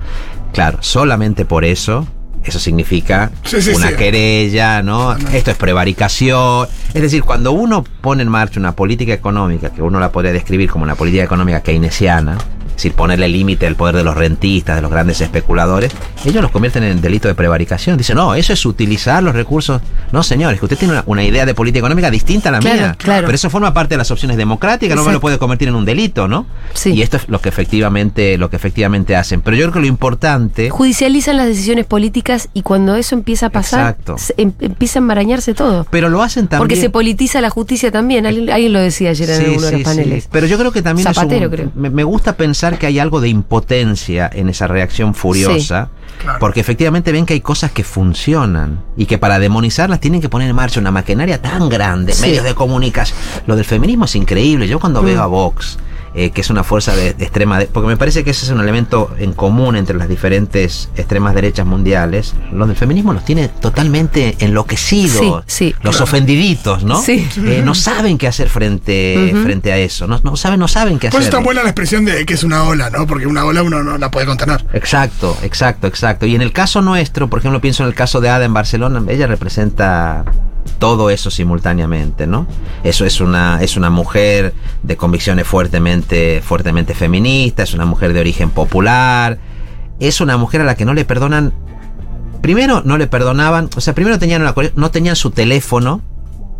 [0.53, 2.07] Claro, solamente por eso,
[2.43, 3.95] eso significa Sí, sí, una sí.
[3.95, 5.15] querella, ¿no?
[5.17, 5.29] No.
[5.29, 6.67] Esto es prevaricación.
[6.93, 10.69] Es decir, cuando uno pone en marcha una política económica, que uno la podría describir
[10.69, 14.81] como una política económica keynesiana, es decir, ponerle límite al poder de los rentistas, de
[14.81, 15.91] los grandes especuladores,
[16.25, 17.97] ellos los convierten en delito de prevaricación.
[17.97, 19.81] Dicen, no, eso es utilizar los recursos.
[20.11, 22.77] No, señores, que usted tiene una, una idea de política económica distinta a la Claro,
[22.77, 22.95] mía.
[22.97, 23.25] claro.
[23.25, 25.85] Pero eso forma parte de las opciones democráticas, no me lo puede convertir en un
[25.85, 26.45] delito, ¿no?
[26.73, 26.91] Sí.
[26.93, 29.41] Y esto es lo que efectivamente, lo que efectivamente hacen.
[29.41, 30.69] Pero yo creo que lo importante.
[30.69, 35.53] Judicializan las decisiones políticas y cuando eso empieza a pasar, se- em- empieza a enmarañarse
[35.53, 35.85] todo.
[35.89, 36.59] Pero lo hacen también.
[36.67, 38.25] Porque se politiza la justicia también.
[38.25, 40.23] Alguien, alguien lo decía ayer en Sí, uno de los paneles.
[40.23, 40.29] sí.
[40.31, 41.71] Pero yo creo que también es Zapatero, un- creo.
[41.75, 45.89] Me, me gusta pensar que hay algo de impotencia en esa reacción furiosa.
[46.21, 46.39] Claro.
[46.39, 50.49] Porque efectivamente ven que hay cosas que funcionan y que para demonizarlas tienen que poner
[50.49, 52.23] en marcha una maquinaria tan grande, Sí.
[52.23, 53.17] medios de comunicación.
[53.47, 54.67] Lo del feminismo es increíble.
[54.67, 55.05] Yo cuando Mm.
[55.05, 55.77] veo a Vox,
[56.13, 58.51] eh, que es una fuerza de, de extrema, de- porque me parece que ese es
[58.51, 62.33] un elemento en común entre las diferentes extremas derechas mundiales.
[62.51, 65.75] Lo del feminismo los tiene totalmente enloquecidos, Sí, sí.
[65.83, 67.01] los ofendiditos, ¿no?
[67.01, 67.27] Sí.
[67.45, 70.07] Eh, no saben qué hacer frente, frente a eso.
[70.07, 71.29] No, no saben, no saben qué Por eso hacer.
[71.29, 73.05] es tan buena la expresión de que es una ola, ¿no?
[73.07, 74.65] Porque una ola uno no la puede contener.
[74.73, 76.25] Exacto, exacto, exacto.
[76.25, 79.01] Y en el caso nuestro, por ejemplo, pienso en el caso de Ada en Barcelona,
[79.07, 80.25] ella representa
[80.77, 82.47] todo eso simultáneamente, ¿no?
[82.83, 88.19] Eso es una, es una mujer de convicciones fuertemente, fuertemente feministas, es una mujer de
[88.19, 89.39] origen popular,
[89.99, 91.53] es una mujer a la que no le perdonan.
[92.41, 96.01] Primero no le perdonaban, o sea, primero tenían una, no tenían su teléfono,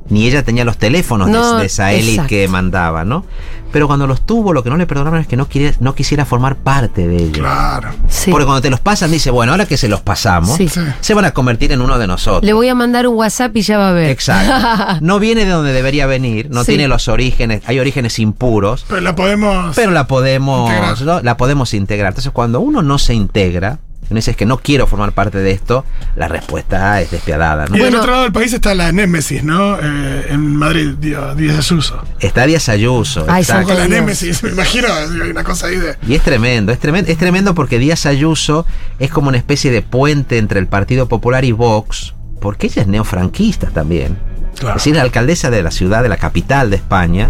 [0.10, 2.30] ni ella tenía los teléfonos de- No, de, esa élite exacto.
[2.30, 3.26] que mandaba, ¿no?
[3.72, 6.26] Pero cuando los tuvo, lo que no le perdonaban es que no, quería- no quisiera
[6.26, 7.38] formar parte de ellos.
[7.38, 7.89] Claro.
[8.08, 8.32] Sí.
[8.32, 10.67] Porque cuando te los pasan, dice, bueno, ahora que se los pasamos, Sí.
[10.67, 10.82] Sí.
[11.02, 12.43] se van a convertir en uno de nosotros.
[12.43, 14.10] Le voy a mandar un WhatsApp y ya va a ver.
[14.10, 14.98] Exacto.
[15.02, 16.69] No viene de donde debería venir, no Sí.
[16.72, 19.76] tiene los orígenes, hay orígenes impuros, Pero la podemos.
[19.76, 21.02] pero la podemos, Integrar.
[21.04, 21.22] ¿no?
[21.22, 22.10] la podemos integrar.
[22.13, 25.52] Entonces, cuando uno no se integra, uno dice "Es que no quiero formar parte de
[25.52, 27.65] esto, la respuesta es despiadada.
[27.67, 27.76] ¿no?
[27.76, 28.00] y del Bueno.
[28.00, 29.78] otro lado del país está la Némesis, ¿no?
[29.80, 31.38] Eh, en Madrid, Díaz
[31.72, 32.04] Ayuso.
[32.19, 33.26] Está Díaz Ayuso.
[33.28, 33.67] Ay, exacto.
[33.69, 33.88] Con la.
[33.88, 35.95] Némesis, me imagino, hay una cosa ahí de.
[36.08, 38.65] Y es tremendo, es tremendo, es tremendo porque Díaz Ayuso
[39.00, 42.88] es como una especie de puente entre el Partido Popular y Vox, porque ella es
[42.88, 44.17] neofranquista también.
[44.60, 44.76] Claro.
[44.78, 47.30] Es decir, la alcaldesa de la ciudad, de la capital de España,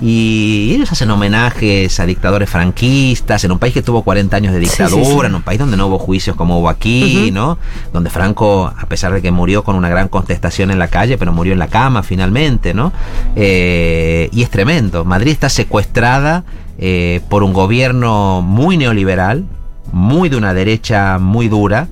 [0.00, 4.60] y ellos hacen homenajes a dictadores franquistas, en un país que tuvo 40 años de
[4.60, 5.30] Sí, sí, dictadura, sí.
[5.30, 7.30] en un país donde no hubo juicios como hubo aquí.
[7.32, 7.58] ¿no?
[7.92, 11.32] Donde Franco, a pesar de que murió con una gran contestación en la calle, pero
[11.32, 12.92] murió en la cama finalmente, ¿no?
[13.36, 15.04] Eh, y es tremendo.
[15.04, 16.44] Madrid está secuestrada
[16.78, 19.44] eh, por un gobierno muy neoliberal,
[19.92, 21.88] muy de una derecha muy dura,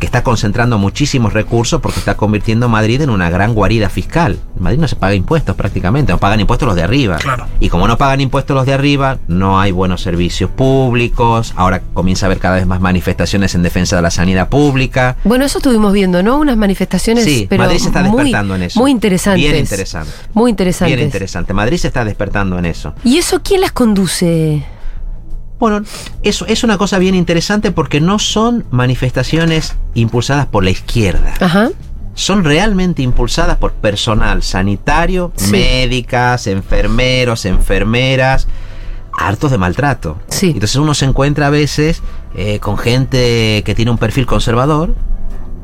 [0.00, 4.38] que está concentrando muchísimos recursos porque está convirtiendo Madrid en una gran guarida fiscal.
[4.56, 7.16] En Madrid no se paga impuestos prácticamente, no pagan impuestos los de arriba.
[7.18, 7.46] Claro.
[7.60, 12.26] Y como no pagan impuestos los de arriba, no hay buenos servicios públicos, ahora comienza
[12.26, 15.16] a haber cada vez más manifestaciones en defensa de la sanidad pública.
[15.22, 16.38] Bueno, eso estuvimos viendo, ¿no?
[16.38, 18.80] Unas manifestaciones, Sí, pero Madrid se está muy, despertando en eso.
[18.80, 19.42] Muy interesantes.
[19.42, 20.12] Bien interesante.
[20.32, 20.96] Muy interesantes.
[20.96, 21.52] Bien interesante.
[21.52, 22.94] Madrid se está despertando en eso.
[23.04, 24.64] ¿Y eso quién las conduce?
[25.60, 25.82] Bueno,
[26.22, 31.34] eso es una cosa bien interesante porque no son manifestaciones impulsadas por la izquierda.
[31.40, 31.68] Ajá.
[32.14, 35.52] son realmente impulsadas por personal sanitario, Sí.
[35.52, 38.46] médicas, enfermeros, enfermeras,
[39.16, 40.18] hartos de maltrato.
[40.28, 40.48] Sí.
[40.48, 42.02] Entonces uno se encuentra a veces
[42.34, 44.94] eh, con gente que tiene un perfil conservador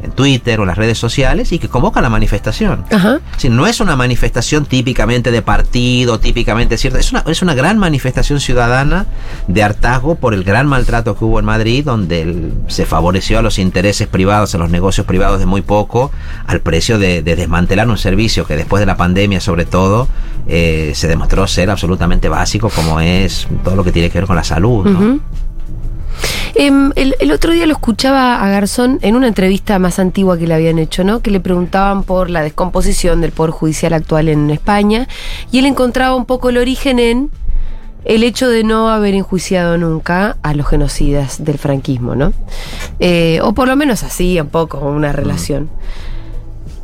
[0.02, 2.84] en Twitter o en las redes sociales y que convoca la manifestación.
[2.92, 3.20] Ajá.
[3.38, 6.98] Sí, no es una manifestación típicamente de partido, típicamente cierta.
[6.98, 9.06] Es una, es una gran manifestación ciudadana
[9.48, 13.42] de hartazgo por el gran maltrato que hubo en Madrid, donde el- se favoreció a
[13.42, 16.10] los intereses privados, a los negocios privados de muy poco,
[16.46, 20.08] al precio de, de desmantelar un servicio que después de la pandemia, sobre todo,
[20.46, 24.36] eh, se demostró ser absolutamente básico, como es todo lo que tiene que ver con
[24.36, 24.86] la salud.
[24.86, 25.20] ¿no?
[26.54, 30.46] Em, el, el otro día lo escuchaba a Garzón en una entrevista más antigua que
[30.46, 31.20] le habían hecho, ¿no?
[31.20, 35.06] Que le preguntaban por la descomposición del Poder Judicial actual en España
[35.52, 37.30] y él encontraba un poco el origen en
[38.06, 42.32] el hecho de no haber enjuiciado nunca a los genocidas del franquismo, ¿no?
[43.00, 45.68] Eh, o por lo menos así, un poco, una relación.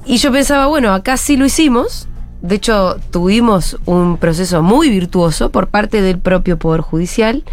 [0.04, 2.08] Y yo pensaba, bueno, acá sí lo hicimos.
[2.42, 7.44] De hecho, tuvimos un proceso muy virtuoso por parte del propio Poder Judicial.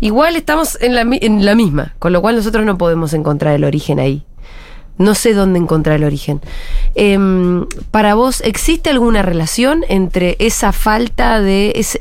[0.00, 3.64] Igual estamos en la, en la misma, con lo cual nosotros no podemos encontrar el
[3.64, 4.24] origen ahí.
[4.98, 6.40] No sé dónde encontrar el origen.
[6.94, 11.96] Em, para vos, ¿existe alguna relación entre esa falta de es-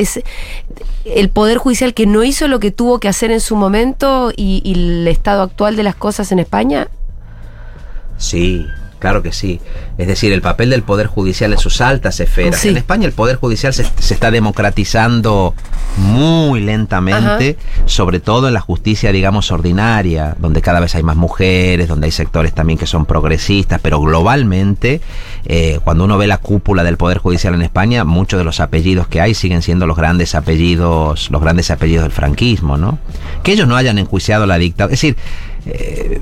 [1.05, 4.61] el Poder Judicial que no hizo lo que tuvo que hacer en su momento y
[4.73, 6.87] el estado actual de las cosas en España?
[8.17, 8.65] Sí,
[8.99, 9.59] Claro que sí.
[9.97, 12.59] Es decir, el papel del Poder Judicial en sus altas esferas.
[12.59, 12.69] Sí.
[12.69, 15.55] En España el Poder Judicial se, se está democratizando
[15.97, 21.87] muy lentamente, sobre todo en la justicia, digamos, ordinaria, donde cada vez hay más mujeres,
[21.87, 25.01] donde hay sectores también que son progresistas, pero globalmente,
[25.45, 29.07] eh, cuando uno ve la cúpula del Poder Judicial en España, muchos de los apellidos
[29.07, 32.99] que hay siguen siendo los grandes apellidos, los grandes apellidos del franquismo, ¿no?
[33.43, 34.93] Que ellos no hayan enjuiciado la dictadura.
[34.93, 35.17] Es decir,
[35.65, 36.21] eh,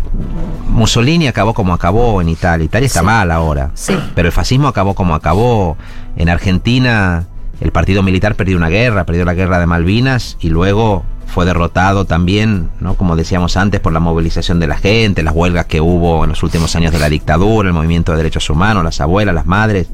[0.69, 2.65] Mussolini acabó como acabó en Italia.
[2.65, 3.05] Italia está Sí.
[3.05, 3.71] mal ahora.
[3.73, 3.97] Sí.
[4.15, 5.77] Pero el fascismo acabó como acabó.
[6.15, 7.27] En Argentina,
[7.61, 12.05] el partido militar perdió una guerra, perdió la guerra de Malvinas y luego fue derrotado
[12.05, 12.93] también, ¿no?
[12.95, 16.41] como decíamos antes, por la movilización de la gente, las huelgas que hubo en los
[16.41, 19.87] últimos años de la dictadura, el movimiento de derechos humanos, las abuelas, las madres.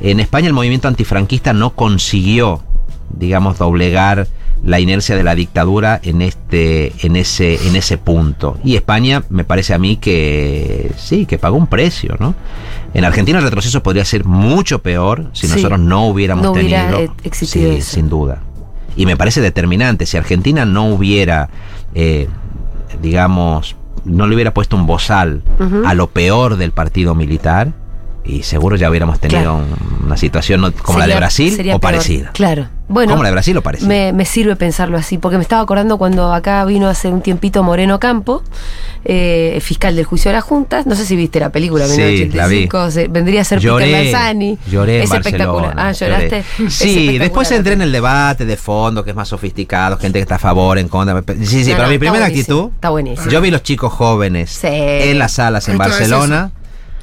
[0.00, 2.62] En España el movimiento antifranquista no consiguió,
[3.10, 4.28] digamos, doblegar
[4.64, 8.58] la inercia de la dictadura en este, en ese, en ese punto.
[8.62, 12.34] Y España, me parece a mí que sí, que pagó un precio, ¿no?
[12.94, 15.54] En Argentina el retroceso podría ser mucho peor si Sí.
[15.56, 17.00] nosotros no hubiéramos No hubiera, tenido.
[17.00, 17.94] eh, existido Sí, eso.
[17.94, 18.42] sin duda.
[18.96, 20.06] Y me parece determinante.
[20.06, 21.48] Si Argentina no hubiera,
[21.94, 22.28] eh,
[23.00, 25.42] digamos, no le hubiera puesto un bozal
[25.86, 27.72] a lo peor del partido militar,
[28.24, 29.64] y seguro ya hubiéramos tenido Claro.
[30.06, 31.92] una situación como la de Brasil sería o peor.
[31.92, 32.30] parecida.
[32.32, 32.68] Claro.
[32.88, 33.88] Bueno, como la de Brasil o parecida.
[33.88, 37.62] me, me sirve pensarlo así, porque me estaba acordando cuando acá vino hace un tiempito
[37.62, 38.42] Moreno Campo,
[39.04, 40.86] eh, fiscal del juicio de las juntas.
[40.86, 42.90] No sé si viste la película, Sí, 1985.
[42.90, 44.58] se- vendría a ser Lloré, Peter Lanzani.
[44.70, 45.74] lloré Es espectacular.
[45.76, 46.44] Ah, lloraste.
[46.58, 46.70] lloré.
[46.70, 50.34] Sí, después entré en el debate de fondo, que es más sofisticado, gente que está
[50.36, 51.22] a favor, en contra.
[51.44, 52.74] Sí, sí, No, pero no, mi primera buenísimo, actitud.
[52.74, 53.30] está buenísimo.
[53.30, 54.66] Yo vi los chicos jóvenes Sí.
[54.70, 56.50] en las salas en Barcelona.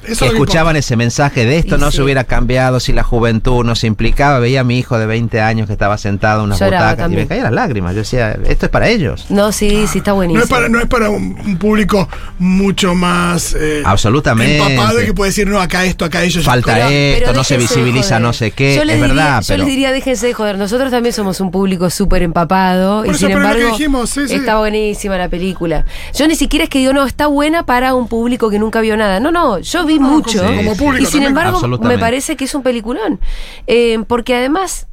[0.06, 1.98] Eso que escuchaban ese mensaje de esto Y no sí.
[1.98, 4.38] se hubiera cambiado si la juventud no se implicaba.
[4.38, 7.16] Veía a mi hijo de 20 años que estaba sentado en unas Lloraba butacas y
[7.16, 7.92] me caían las lágrimas.
[7.94, 9.26] Yo decía, esto es para ellos.
[9.28, 10.38] No, sí, sí, está buenísimo.
[10.38, 14.56] No es para, no es para un, un público mucho más eh, Absolutamente.
[14.58, 16.42] empapado y que puede decir, no, acá esto, acá ello.
[16.42, 18.76] Falta Pero- esto, pero no se visibiliza no sé qué.
[18.76, 19.58] Yo les es diría- verdad, Yo pero.
[19.58, 20.58] les diría, déjense de joder.
[20.58, 22.98] Nosotros también somos un público súper empapado.
[22.98, 24.34] Por y eso, sin pero lo que embargo, dijimos, sí, sí.
[24.34, 25.84] está buenísima la película.
[26.14, 28.96] Yo ni siquiera es que digo, no, está buena para un público que nunca vio
[28.96, 29.20] nada.
[29.20, 30.42] No, no, yo vi mucho.
[30.44, 31.46] como- público y sin también.
[31.48, 33.20] embargo, me parece que es un peliculón.
[33.66, 34.86] Eh, porque además.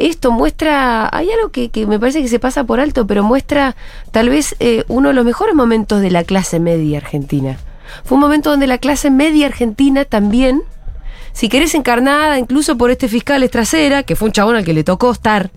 [0.00, 3.74] Esto muestra, hay algo que, que me parece que se pasa por alto, pero muestra
[4.12, 7.58] tal vez eh, uno de los mejores momentos de la clase media argentina.
[8.04, 10.62] Fue un momento donde la clase media argentina también,
[11.32, 14.84] si querés encarnada incluso por este fiscal Estracera, que fue un chabón al que le
[14.84, 15.50] tocó estar,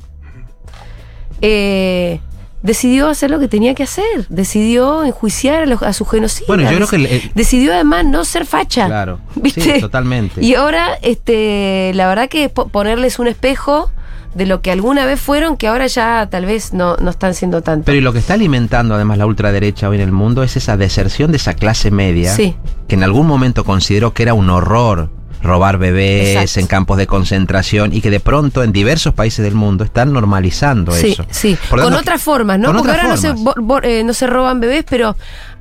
[1.42, 2.20] eh,
[2.64, 6.48] decidió hacer lo que tenía que hacer, decidió enjuiciar a, los, a sus genocidas.
[6.48, 8.86] Bueno, yo creo que el- el- decidió además no ser facha.
[8.88, 9.20] Claro.
[9.36, 9.62] ¿Viste?
[9.76, 10.44] Sí, totalmente.
[10.44, 13.92] Y ahora, este, la verdad que es po- ponerles un espejo
[14.36, 17.62] de lo que alguna vez fueron, que ahora ya tal vez no, no están siendo
[17.62, 17.86] tanto.
[17.86, 20.78] Pero y lo que está alimentando además la ultraderecha hoy en el mundo es esa
[20.78, 22.56] deserción de esa clase media Sí.
[22.88, 25.10] que en algún momento consideró que era un horror
[25.44, 26.60] robar bebés Exacto.
[26.60, 30.92] en campos de concentración y que de pronto en diversos países del mundo están normalizando
[30.92, 31.26] Sí, eso.
[31.32, 31.58] sí.
[31.70, 32.72] Por Con tanto, otras formas, ¿no?
[32.74, 35.16] Porque ahora no se, bo- bo- eh, no se roban bebés, pero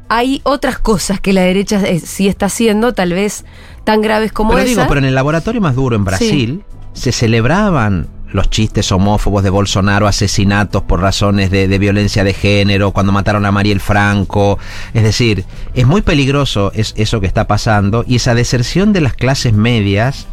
[0.08, 3.44] hay otras cosas que la derecha eh, sí está haciendo, tal vez
[3.84, 4.68] tan graves como Pero esa.
[4.68, 6.62] digo, pero en el laboratorio más duro en Brasil
[6.92, 12.92] se celebraban los chistes homófobos de Bolsonaro, asesinatos por razones de, de violencia de género,
[12.92, 14.58] cuando mataron a Mariel Franco.
[14.94, 19.14] Es decir, es muy peligroso es, eso que está pasando y esa deserción de las
[19.14, 20.26] clases medias.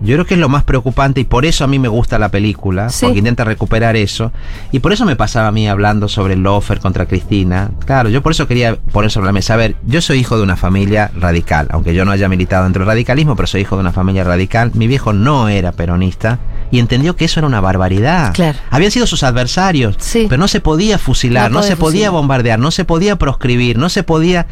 [0.00, 2.28] Yo creo que es lo más preocupante y por eso a mí me gusta la
[2.30, 3.06] película, Sí.
[3.06, 4.32] porque intenta recuperar eso.
[4.70, 7.70] Y por eso me pasaba a mí hablando sobre el Lofer contra Cristina.
[7.84, 9.54] Claro, yo por eso quería poner sobre la mesa.
[9.54, 12.80] A ver, yo soy hijo de una familia radical, aunque yo no haya militado dentro
[12.80, 14.70] del radicalismo, pero soy hijo de una familia radical.
[14.74, 16.38] Mi viejo no era peronista
[16.70, 18.32] y entendió que eso era una barbaridad.
[18.34, 18.58] Claro.
[18.70, 20.26] Habían sido sus adversarios, Sí.
[20.28, 24.02] pero no se podía fusilar, No se podía bombardear, no se podía proscribir, no se
[24.04, 24.46] podía...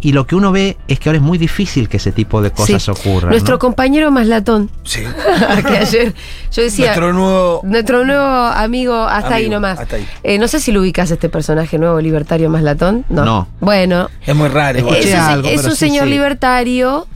[0.00, 2.52] Y lo que uno ve es que ahora es muy difícil que ese tipo de
[2.52, 2.90] cosas Sí.
[2.90, 3.30] ocurran.
[3.30, 3.58] Nuestro ¿no?
[3.58, 5.00] compañero Maslatón, Sí.
[5.66, 6.14] que ayer
[6.52, 6.86] yo decía.
[6.86, 7.60] Nuestro nuevo.
[7.64, 9.80] Nuestro nuevo amigo, hasta ahí nomás.
[9.80, 10.06] hasta ahí.
[10.22, 13.04] Eh, no sé si lo ubicas este personaje nuevo, libertario Maslatón.
[13.08, 13.24] No.
[13.24, 13.48] No.
[13.58, 14.78] Bueno, Es muy raro.
[14.78, 16.10] es un, se- algo, es un sí, señor sí.
[16.10, 17.08] libertario,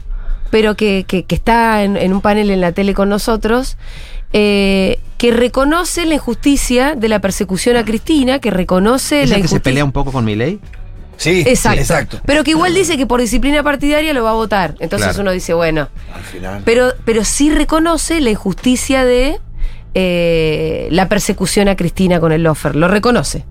[0.49, 3.77] pero que, que- que está en, en un panel en la tele con nosotros,
[4.33, 9.41] eh, que reconoce la injusticia de la persecución a Cristina, que reconoce ¿Es la el
[9.43, 10.59] que se pelea un poco con mi ley?
[11.17, 11.79] Sí, Exacto.
[11.79, 12.19] exacto.
[12.25, 14.75] Pero que igual dice que por disciplina partidaria lo va a votar.
[14.79, 15.21] Entonces Claro.
[15.21, 16.61] uno dice, bueno, Al final.
[16.65, 19.39] pero, pero sí reconoce la injusticia de
[19.93, 23.45] eh, la persecución a Cristina con el lofer, lo reconoce.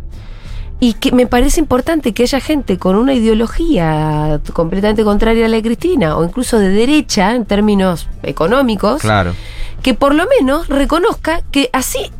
[0.80, 5.56] Y que me parece importante que haya gente con una ideología completamente contraria a la
[5.58, 9.34] de Cristina, o incluso de derecha en términos económicos, Claro.
[9.82, 12.10] que por lo menos reconozca que así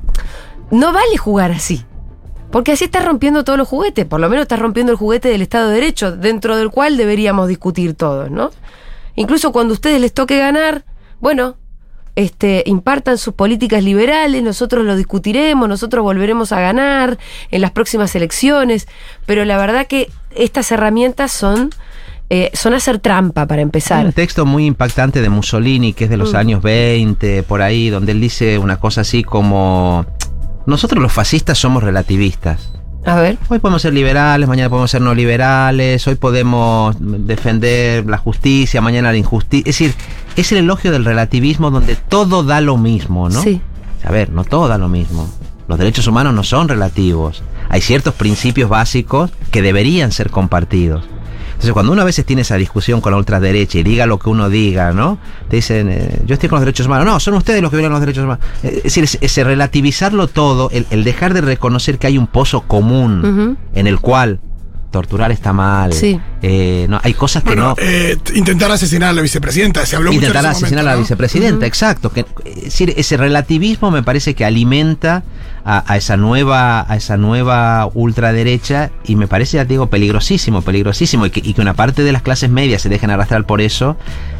[0.71, 1.85] no vale jugar así.
[2.53, 5.43] Porque así estás rompiendo todos los juguetes, por lo menos estás rompiendo el juguete del
[5.43, 8.51] Estado de Derecho, dentro del cual deberíamos discutir todos, ¿no?
[9.15, 10.85] incluso cuando a ustedes les toque ganar,
[11.21, 11.57] bueno,
[12.17, 17.19] este, impartan sus políticas liberales, nosotros lo discutiremos, nosotros volveremos a ganar
[17.51, 18.87] en las próximas elecciones,
[19.27, 21.71] pero la verdad que estas herramientas son,
[22.31, 24.07] eh, son hacer trampa para Hay empezar.
[24.07, 26.37] un texto muy impactante de Mussolini, que es de los Mm.
[26.37, 30.07] años 20, por ahí, donde él dice una cosa así como,
[30.67, 32.73] nosotros los fascistas somos relativistas.
[33.05, 33.37] A ver.
[33.49, 39.11] Hoy podemos ser liberales, mañana podemos ser no liberales, hoy podemos defender la justicia, mañana
[39.11, 39.69] la injusticia.
[39.69, 39.95] Es decir,
[40.37, 43.43] es el elogio del relativismo donde todo da lo mismo, ¿no?
[43.43, 43.61] Sí.
[44.05, 45.29] A ver, no todo da lo mismo.
[45.67, 47.43] Los derechos humanos no son relativos.
[47.69, 51.05] Hay ciertos principios básicos que deberían ser compartidos.
[51.63, 54.29] Entonces, cuando uno a veces tiene esa discusión con la ultraderecha y diga lo que
[54.29, 55.19] uno diga, ¿no?
[55.49, 57.07] Te dicen, eh, yo estoy con los derechos humanos.
[57.07, 58.45] No, son ustedes los que violan los derechos humanos.
[58.65, 62.63] Eh, Es decir, ese- relativizarlo todo, el, el dejar de reconocer que hay un pozo
[62.63, 64.41] común en el cual
[64.91, 65.93] torturar está mal.
[65.93, 66.21] Sí.
[66.43, 67.75] Eh, no, hay cosas que Bueno, no.
[67.79, 70.97] eh, intentar asesinar a la vicepresidenta, se habló mucho Intentar en ese asesinar a la
[70.97, 72.11] vicepresidenta, exacto.
[72.13, 75.23] Que, es decir, ese relativismo me parece que alimenta
[75.65, 80.63] a, a esa nueva, a esa nueva ultraderecha y me parece, ya te digo, peligrosísimo,
[80.63, 81.27] peligrosísimo.
[81.27, 83.97] Y que, y que una parte de las clases medias se dejen arrastrar por eso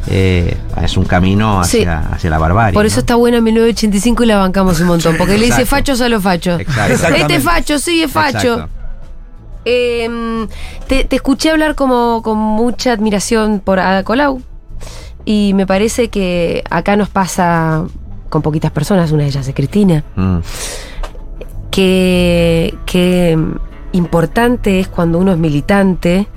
[0.07, 2.07] eh, es un camino hacia, Sí.
[2.13, 2.73] hacia la barbarie.
[2.73, 2.99] Por eso ¿no?
[3.01, 6.59] está buena 1985 y la bancamos un montón, porque le dice fachos a los fachos.
[6.59, 8.37] Este es facho, sí, es facho.
[8.53, 8.69] Exacto.
[9.65, 10.47] Eh,
[10.87, 14.41] te, te escuché hablar como con mucha admiración por Ada Colau
[15.23, 17.85] y me parece que acá nos pasa
[18.27, 20.37] con poquitas personas, una de ellas es Cristina, Mm.
[21.73, 23.35] Que, que
[23.93, 26.27] importante es cuando uno es militante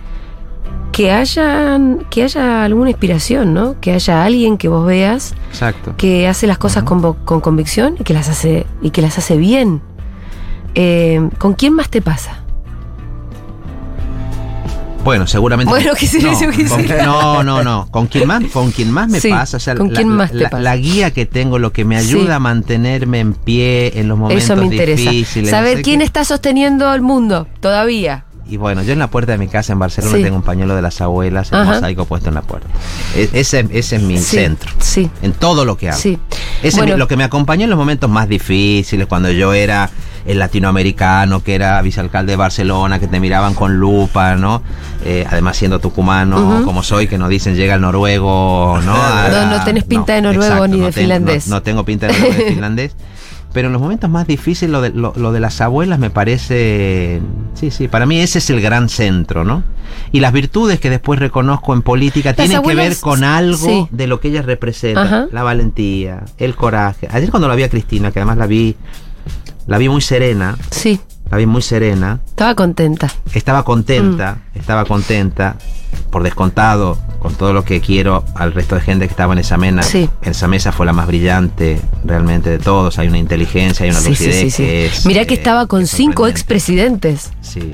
[0.93, 1.79] que haya,
[2.09, 3.79] que haya alguna inspiración, ¿no?
[3.83, 5.93] Que haya alguien que vos veas Exacto.
[5.99, 9.19] que hace las cosas con, vo- con convicción y que las hace y que las
[9.19, 9.83] hace bien.
[10.75, 12.41] Eh, ¿Con quién más te pasa?
[15.07, 15.71] Bueno, seguramente.
[15.71, 16.53] Bueno, no, que con-
[16.83, 17.03] hice.
[17.05, 17.87] no, no, no.
[17.91, 18.43] ¿Con quién más?
[18.53, 19.57] ¿Con quién más me Sí, pasa?
[19.57, 20.63] O sea, ¿con la, quién más te la- pasa?
[20.63, 22.33] la guía que tengo, lo que me ayuda Sí.
[22.33, 25.11] a mantenerme en pie en los momentos Eso me interesa.
[25.11, 25.51] difíciles.
[25.53, 26.05] no Saber sé quién qué.
[26.05, 28.25] está sosteniendo el mundo todavía.
[28.49, 30.23] Y bueno, yo en la puerta de mi casa en Barcelona Sí.
[30.25, 31.75] tengo un pañuelo de las abuelas, el Ajá.
[31.75, 32.69] mosaico puesto en la puerta.
[33.17, 34.71] E- ese, ese es mi Sí, centro.
[34.79, 35.11] Sí.
[35.23, 35.99] En todo lo que hago.
[35.99, 36.19] Sí.
[36.63, 39.91] Ese es mi- lo que me acompañó en los momentos más difíciles, cuando yo era
[40.27, 44.63] el latinoamericano, que era vicealcalde de Barcelona, que te miraban con lupa, ¿no?
[45.05, 48.95] Eh, además siendo tucumano, como soy, que nos dicen llega el noruego, ¿no?
[48.95, 51.49] A- No, no tenés pinta de noruego ni de no finlandés.
[51.49, 52.97] No, no tengo pinta de noruego ni de finlandés.
[53.53, 57.23] Pero en los momentos más difíciles, lo de, lo, lo de las abuelas me parece.
[57.55, 59.63] Sí, sí, para mí ese es el gran centro, ¿no?
[60.13, 63.89] Y las virtudes que después reconozco en política Las tienen que ver con algo sí.
[63.93, 65.07] de lo que ellas representan.
[65.07, 65.27] Ajá.
[65.33, 67.09] La valentía, el coraje.
[67.11, 68.77] Ayer cuando la vi a Cristina, que además la vi,
[69.67, 71.01] la vi muy serena, Sí.
[71.31, 73.11] la vi muy serena, Estaba contenta.
[73.35, 75.57] estaba contenta, estaba contenta,
[76.11, 79.57] por descontado, con todo lo que quiero al resto de gente que estaba en esa
[79.57, 79.83] mesa.
[79.83, 80.09] Sí.
[80.23, 82.99] Esa mesa fue la más brillante realmente de todos.
[82.99, 84.63] Hay una inteligencia, hay una Sí, lucidez sí, sí.
[84.63, 87.33] que es, Mirá que eh, estaba con cinco expresidentes.
[87.41, 87.73] Sí,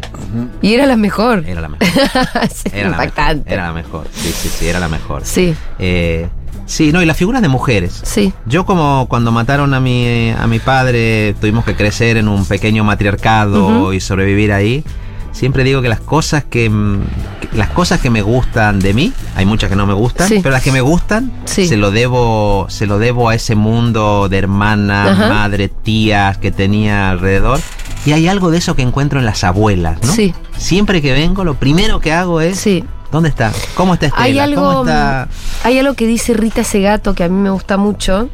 [0.63, 1.45] Y era la mejor.
[1.47, 1.87] era la mejor.
[2.73, 3.43] Era la mejor.
[3.47, 4.07] Era la mejor.
[4.15, 5.23] Sí, sí, sí, era la mejor.
[5.27, 6.29] Sí, Eh,
[6.67, 8.01] sí, no, y las figuras de mujeres.
[8.05, 8.33] sí.
[8.47, 12.85] Yo como cuando mataron a mi, a mi padre tuvimos que crecer en un pequeño
[12.85, 14.85] matriarcado y sobrevivir ahí.
[15.33, 17.01] Siempre digo que las cosas que, mm,
[17.41, 20.41] que- las cosas que me gustan de mí, hay muchas que no me gustan, Sí.
[20.43, 21.67] pero las que me gustan Sí.
[21.67, 25.29] se lo debo se lo debo a ese mundo de hermanas, Ajá.
[25.31, 27.61] madre, tías que tenía alrededor.
[28.05, 30.13] Y hay algo de eso que encuentro en las abuelas, ¿no?
[30.13, 30.35] Sí.
[30.59, 32.85] Siempre que vengo, lo primero que hago es Sí.
[33.13, 33.53] ¿Dónde está?
[33.75, 34.25] ¿Cómo está Estela?
[34.25, 35.29] Hay algo, ¿Cómo está?
[35.65, 38.31] hay algo que dice Rita Segato que a mí me gusta mucho.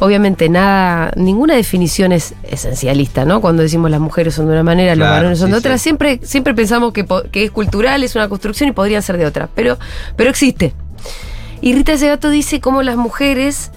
[0.00, 3.42] Obviamente nada, ninguna definición es esencialista, ¿no?
[3.42, 5.84] Cuando decimos las mujeres son de una manera, los varones son de otra, sí.
[5.84, 9.50] siempre, siempre pensamos que, que es cultural, es una construcción y podrían ser de otra,
[9.54, 9.78] pero,
[10.16, 10.72] pero existe.
[11.60, 13.70] Y Rita Segato dice cómo las mujeres,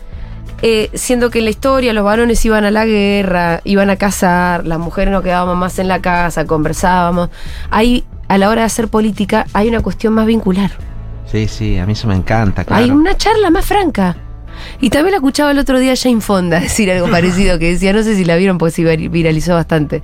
[0.62, 4.66] eh, siendo que en la historia los varones iban a la guerra, iban a cazar,
[4.66, 7.30] las mujeres nos quedábamos más en la casa, conversábamos,
[7.70, 10.72] ahí a la hora de hacer política hay una cuestión más vincular.
[11.30, 12.82] Sí, sí, a mí eso me encanta, claro.
[12.84, 14.16] Hay una charla más franca.
[14.82, 18.04] Y también la escuchaba el otro día Jane Fonda decir algo parecido que decía, no
[18.04, 20.02] sé si la vieron porque se vir- viralizó bastante.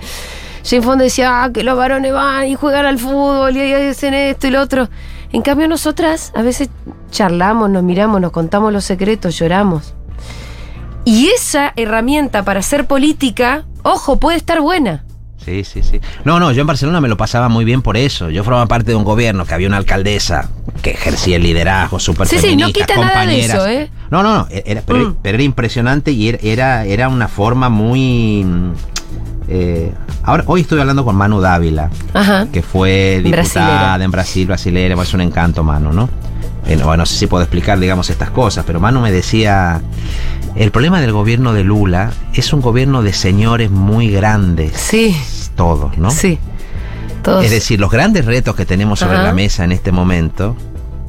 [0.67, 4.13] Jane Fonda decía ah, que los varones van y juegan al fútbol y ahí hacen
[4.13, 4.89] esto y lo otro.
[5.31, 6.69] En cambio nosotras a veces
[7.11, 9.93] charlamos, nos miramos, nos contamos los secretos, lloramos.
[11.05, 15.04] Y esa herramienta para hacer política, ojo, puede estar buena.
[15.45, 16.01] Sí, sí, sí.
[16.23, 18.31] No, no, yo en Barcelona me lo pasaba muy bien por eso.
[18.31, 20.49] Yo formaba parte de un gobierno que había una alcaldesa
[20.81, 23.91] que ejercía el liderazgo súper Sí, sí, no feminista, quita nada de eso, ¿eh?
[24.09, 25.15] No, no, no, era, pero, Mm.
[25.21, 28.43] pero era impresionante y era, era, era una forma muy...
[28.43, 28.71] mm,
[29.47, 29.93] eh,
[30.23, 32.47] ahora, hoy estoy hablando con Manu Dávila, Ajá.
[32.51, 36.09] que fue diputada en Brasil, brasilera, es un encanto Manu, ¿no?
[36.67, 39.79] eh, bueno, no sé si puedo explicar, digamos, estas cosas, pero Manu me decía,
[40.55, 45.15] el problema del gobierno de Lula es un gobierno de señores muy grandes, Sí,
[45.55, 46.09] todos, ¿no?
[46.11, 46.39] sí.
[47.23, 47.43] Todos.
[47.43, 49.23] Es decir, los grandes retos que tenemos sobre Ajá.
[49.23, 50.55] la mesa en este momento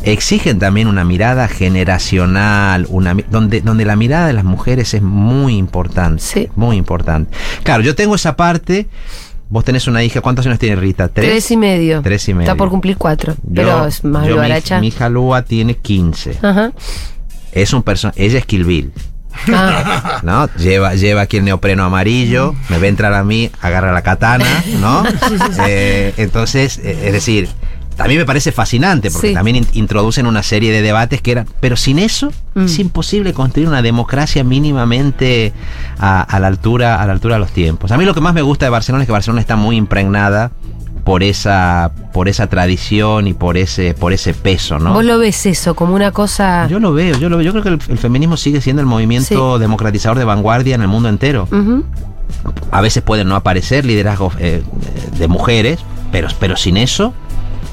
[0.03, 5.57] exigen también una mirada generacional, una, donde, donde la mirada de las mujeres es muy
[5.57, 6.23] importante.
[6.23, 6.49] Sí.
[6.57, 7.37] Muy importante.
[7.65, 8.87] Claro, yo tengo esa parte.
[9.49, 11.09] Vos tenés una hija, ¿cuántos años tiene Rita?
[11.09, 12.01] Tres y medio.
[12.03, 12.51] Tres y medio.
[12.51, 13.35] Está por cumplir cuatro.
[13.45, 14.41] Yo- pero es más yo,
[14.81, 16.39] mi, hija Lua tiene 15.
[16.43, 16.73] Ajá.
[17.53, 18.25] Es un personaje.
[18.25, 18.93] Ella es Kill Bill.
[19.53, 20.49] Ah, ¿no?
[20.57, 24.47] Lleva, lleva aquí el neopreno amarillo, me ve entrar a mí, agarra la katana,
[24.81, 25.05] ¿no?
[25.67, 27.49] Eh, entonces, eh, es decir,
[27.97, 29.35] también me parece fascinante porque Sí.
[29.35, 32.65] también in- introducen una serie de debates que eran, pero sin eso Mm.
[32.67, 35.53] es imposible construir una democracia mínimamente
[35.99, 37.91] a, a la altura, a la altura de los tiempos.
[37.93, 40.51] A mí lo que más me gusta de Barcelona es que Barcelona está muy impregnada
[41.07, 44.93] por esa, por esa tradición y por ese, por ese peso, ¿no?
[44.93, 46.67] Vos lo ves eso como una cosa.
[46.67, 47.45] Yo lo veo, yo lo veo.
[47.45, 50.89] Yo creo que el, el feminismo sigue siendo el movimiento democratizador de vanguardia en el
[50.89, 51.47] mundo entero.
[52.73, 54.65] A veces pueden no aparecer liderazgos eh,
[55.17, 55.79] de mujeres,
[56.11, 57.15] pero, pero sin eso.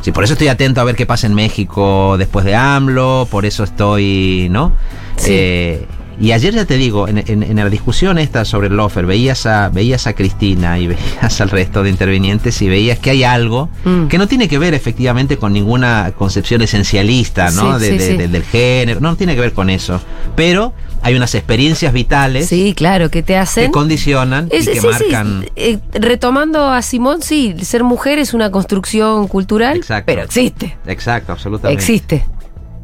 [0.02, 3.48] Sí, por eso estoy atento a ver qué pasa en México después de AMLO, por
[3.48, 4.74] eso estoy, ¿no?
[5.16, 5.32] Sí.
[5.34, 5.88] Eh,
[6.24, 9.46] y ayer ya te digo, en, en- en la discusión esta sobre el Lofer, veías
[9.46, 13.70] a, veías a Cristina y veías al resto de intervinientes y veías que hay algo
[13.84, 14.08] Mm.
[14.08, 17.78] que no tiene que ver efectivamente con ninguna concepción esencialista, ¿no?
[17.80, 18.18] Sí, De- sí, de- sí.
[18.18, 20.00] de- del género, no, no tiene que ver con eso.
[20.36, 23.72] Pero hay unas experiencias vitales Sí, claro, que te que hacen.
[23.72, 25.46] condicionan Es- y que sí, sí, marcan.
[25.58, 30.04] eh, retomando a Simón, sí, ser mujer es una construcción cultural, Exacto.
[30.06, 31.82] pero existe, Exacto, absolutamente.
[31.82, 32.26] existe.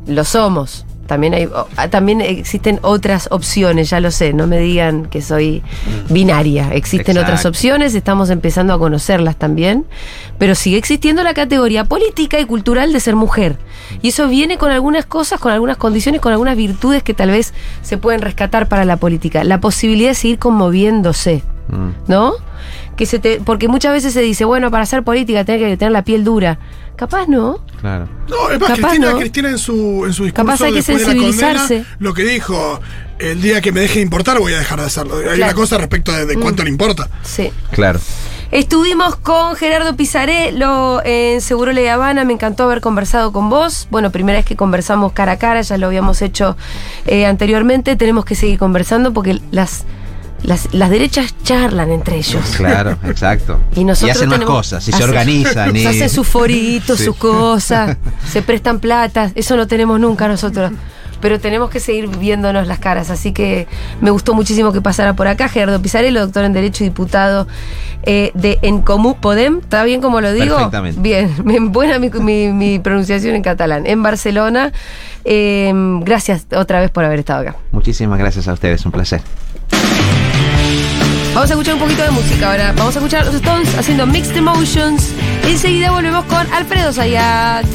[0.08, 0.86] Lo somos.
[1.10, 5.64] También hay, ah, también existen otras opciones, ya lo sé, no me digan que soy
[6.08, 6.72] binaria.
[6.72, 7.32] Existen Exacto.
[7.32, 9.88] otras opciones, estamos empezando a conocerlas también,
[10.38, 13.58] pero sigue existiendo la categoría política y cultural de ser mujer.
[14.04, 17.56] Y eso viene con algunas cosas, con algunas condiciones, con algunas virtudes que tal vez
[17.82, 19.44] se pueden rescatar para la política.
[19.44, 21.42] La posibilidad de seguir conmoviéndose.
[21.70, 22.34] Mm, ¿no?
[23.00, 25.92] Que se te, porque muchas veces se dice, bueno, para hacer política tenés que tener
[25.94, 26.60] la piel dura.
[26.98, 27.64] Capaz no.
[27.80, 28.10] claro.
[28.28, 29.18] No, es más, Capaz Cristina, no.
[29.20, 31.76] Cristina en su, en su discurso Capaz hay que sensibilizarse.
[31.78, 32.82] condena, lo que dijo,
[33.20, 35.16] el día que me deje de importar voy a dejar de hacerlo.
[35.16, 35.44] Hay Claro.
[35.46, 36.42] una cosa respecto de, de Mm.
[36.42, 37.08] cuánto le importa.
[37.24, 37.50] Sí.
[37.72, 38.02] Claro.
[38.52, 42.26] Estuvimos con Gerardo Pizarello en Seguro Le Habana.
[42.26, 43.88] Me encantó haber conversado con vos.
[43.92, 46.58] Bueno, primera vez que conversamos cara a cara, ya lo habíamos hecho
[47.06, 47.96] eh, anteriormente.
[47.96, 49.86] Tenemos que seguir conversando porque las,
[50.44, 52.44] las, las derechas charlan entre ellos.
[52.58, 53.60] Claro, exacto.
[53.76, 55.76] Y nosotros hacen más cosas, y se organizan.
[55.76, 57.06] y- Se hacen sus foritos, Sí.
[57.06, 57.98] sus cosas,
[58.32, 59.32] se prestan plata.
[59.36, 60.72] Eso no tenemos nunca nosotros.
[61.22, 63.10] Pero tenemos que seguir viéndonos las caras.
[63.10, 63.68] Así que
[64.00, 65.50] me gustó muchísimo que pasara por acá.
[65.50, 67.46] Gerardo Pizarello, doctor en Derecho y diputado
[68.04, 69.58] eh, de En Comú Podem.
[69.60, 70.56] ¿Está bien como lo digo?
[70.56, 71.02] Perfectamente.
[71.02, 73.86] Bien, buena mi, mi- mi pronunciación en catalán.
[73.86, 74.72] En Barcelona.
[75.26, 75.74] Eh,
[76.06, 77.58] gracias otra vez por haber estado acá.
[77.74, 79.20] Muchísimas gracias a ustedes, un placer.
[81.40, 82.74] Vamos a escuchar un poquito de música ahora.
[82.76, 85.14] Vamos a escuchar los Stones haciendo Mixed Emotions.
[85.48, 87.66] Enseguida volvemos con Alfredo Zayat.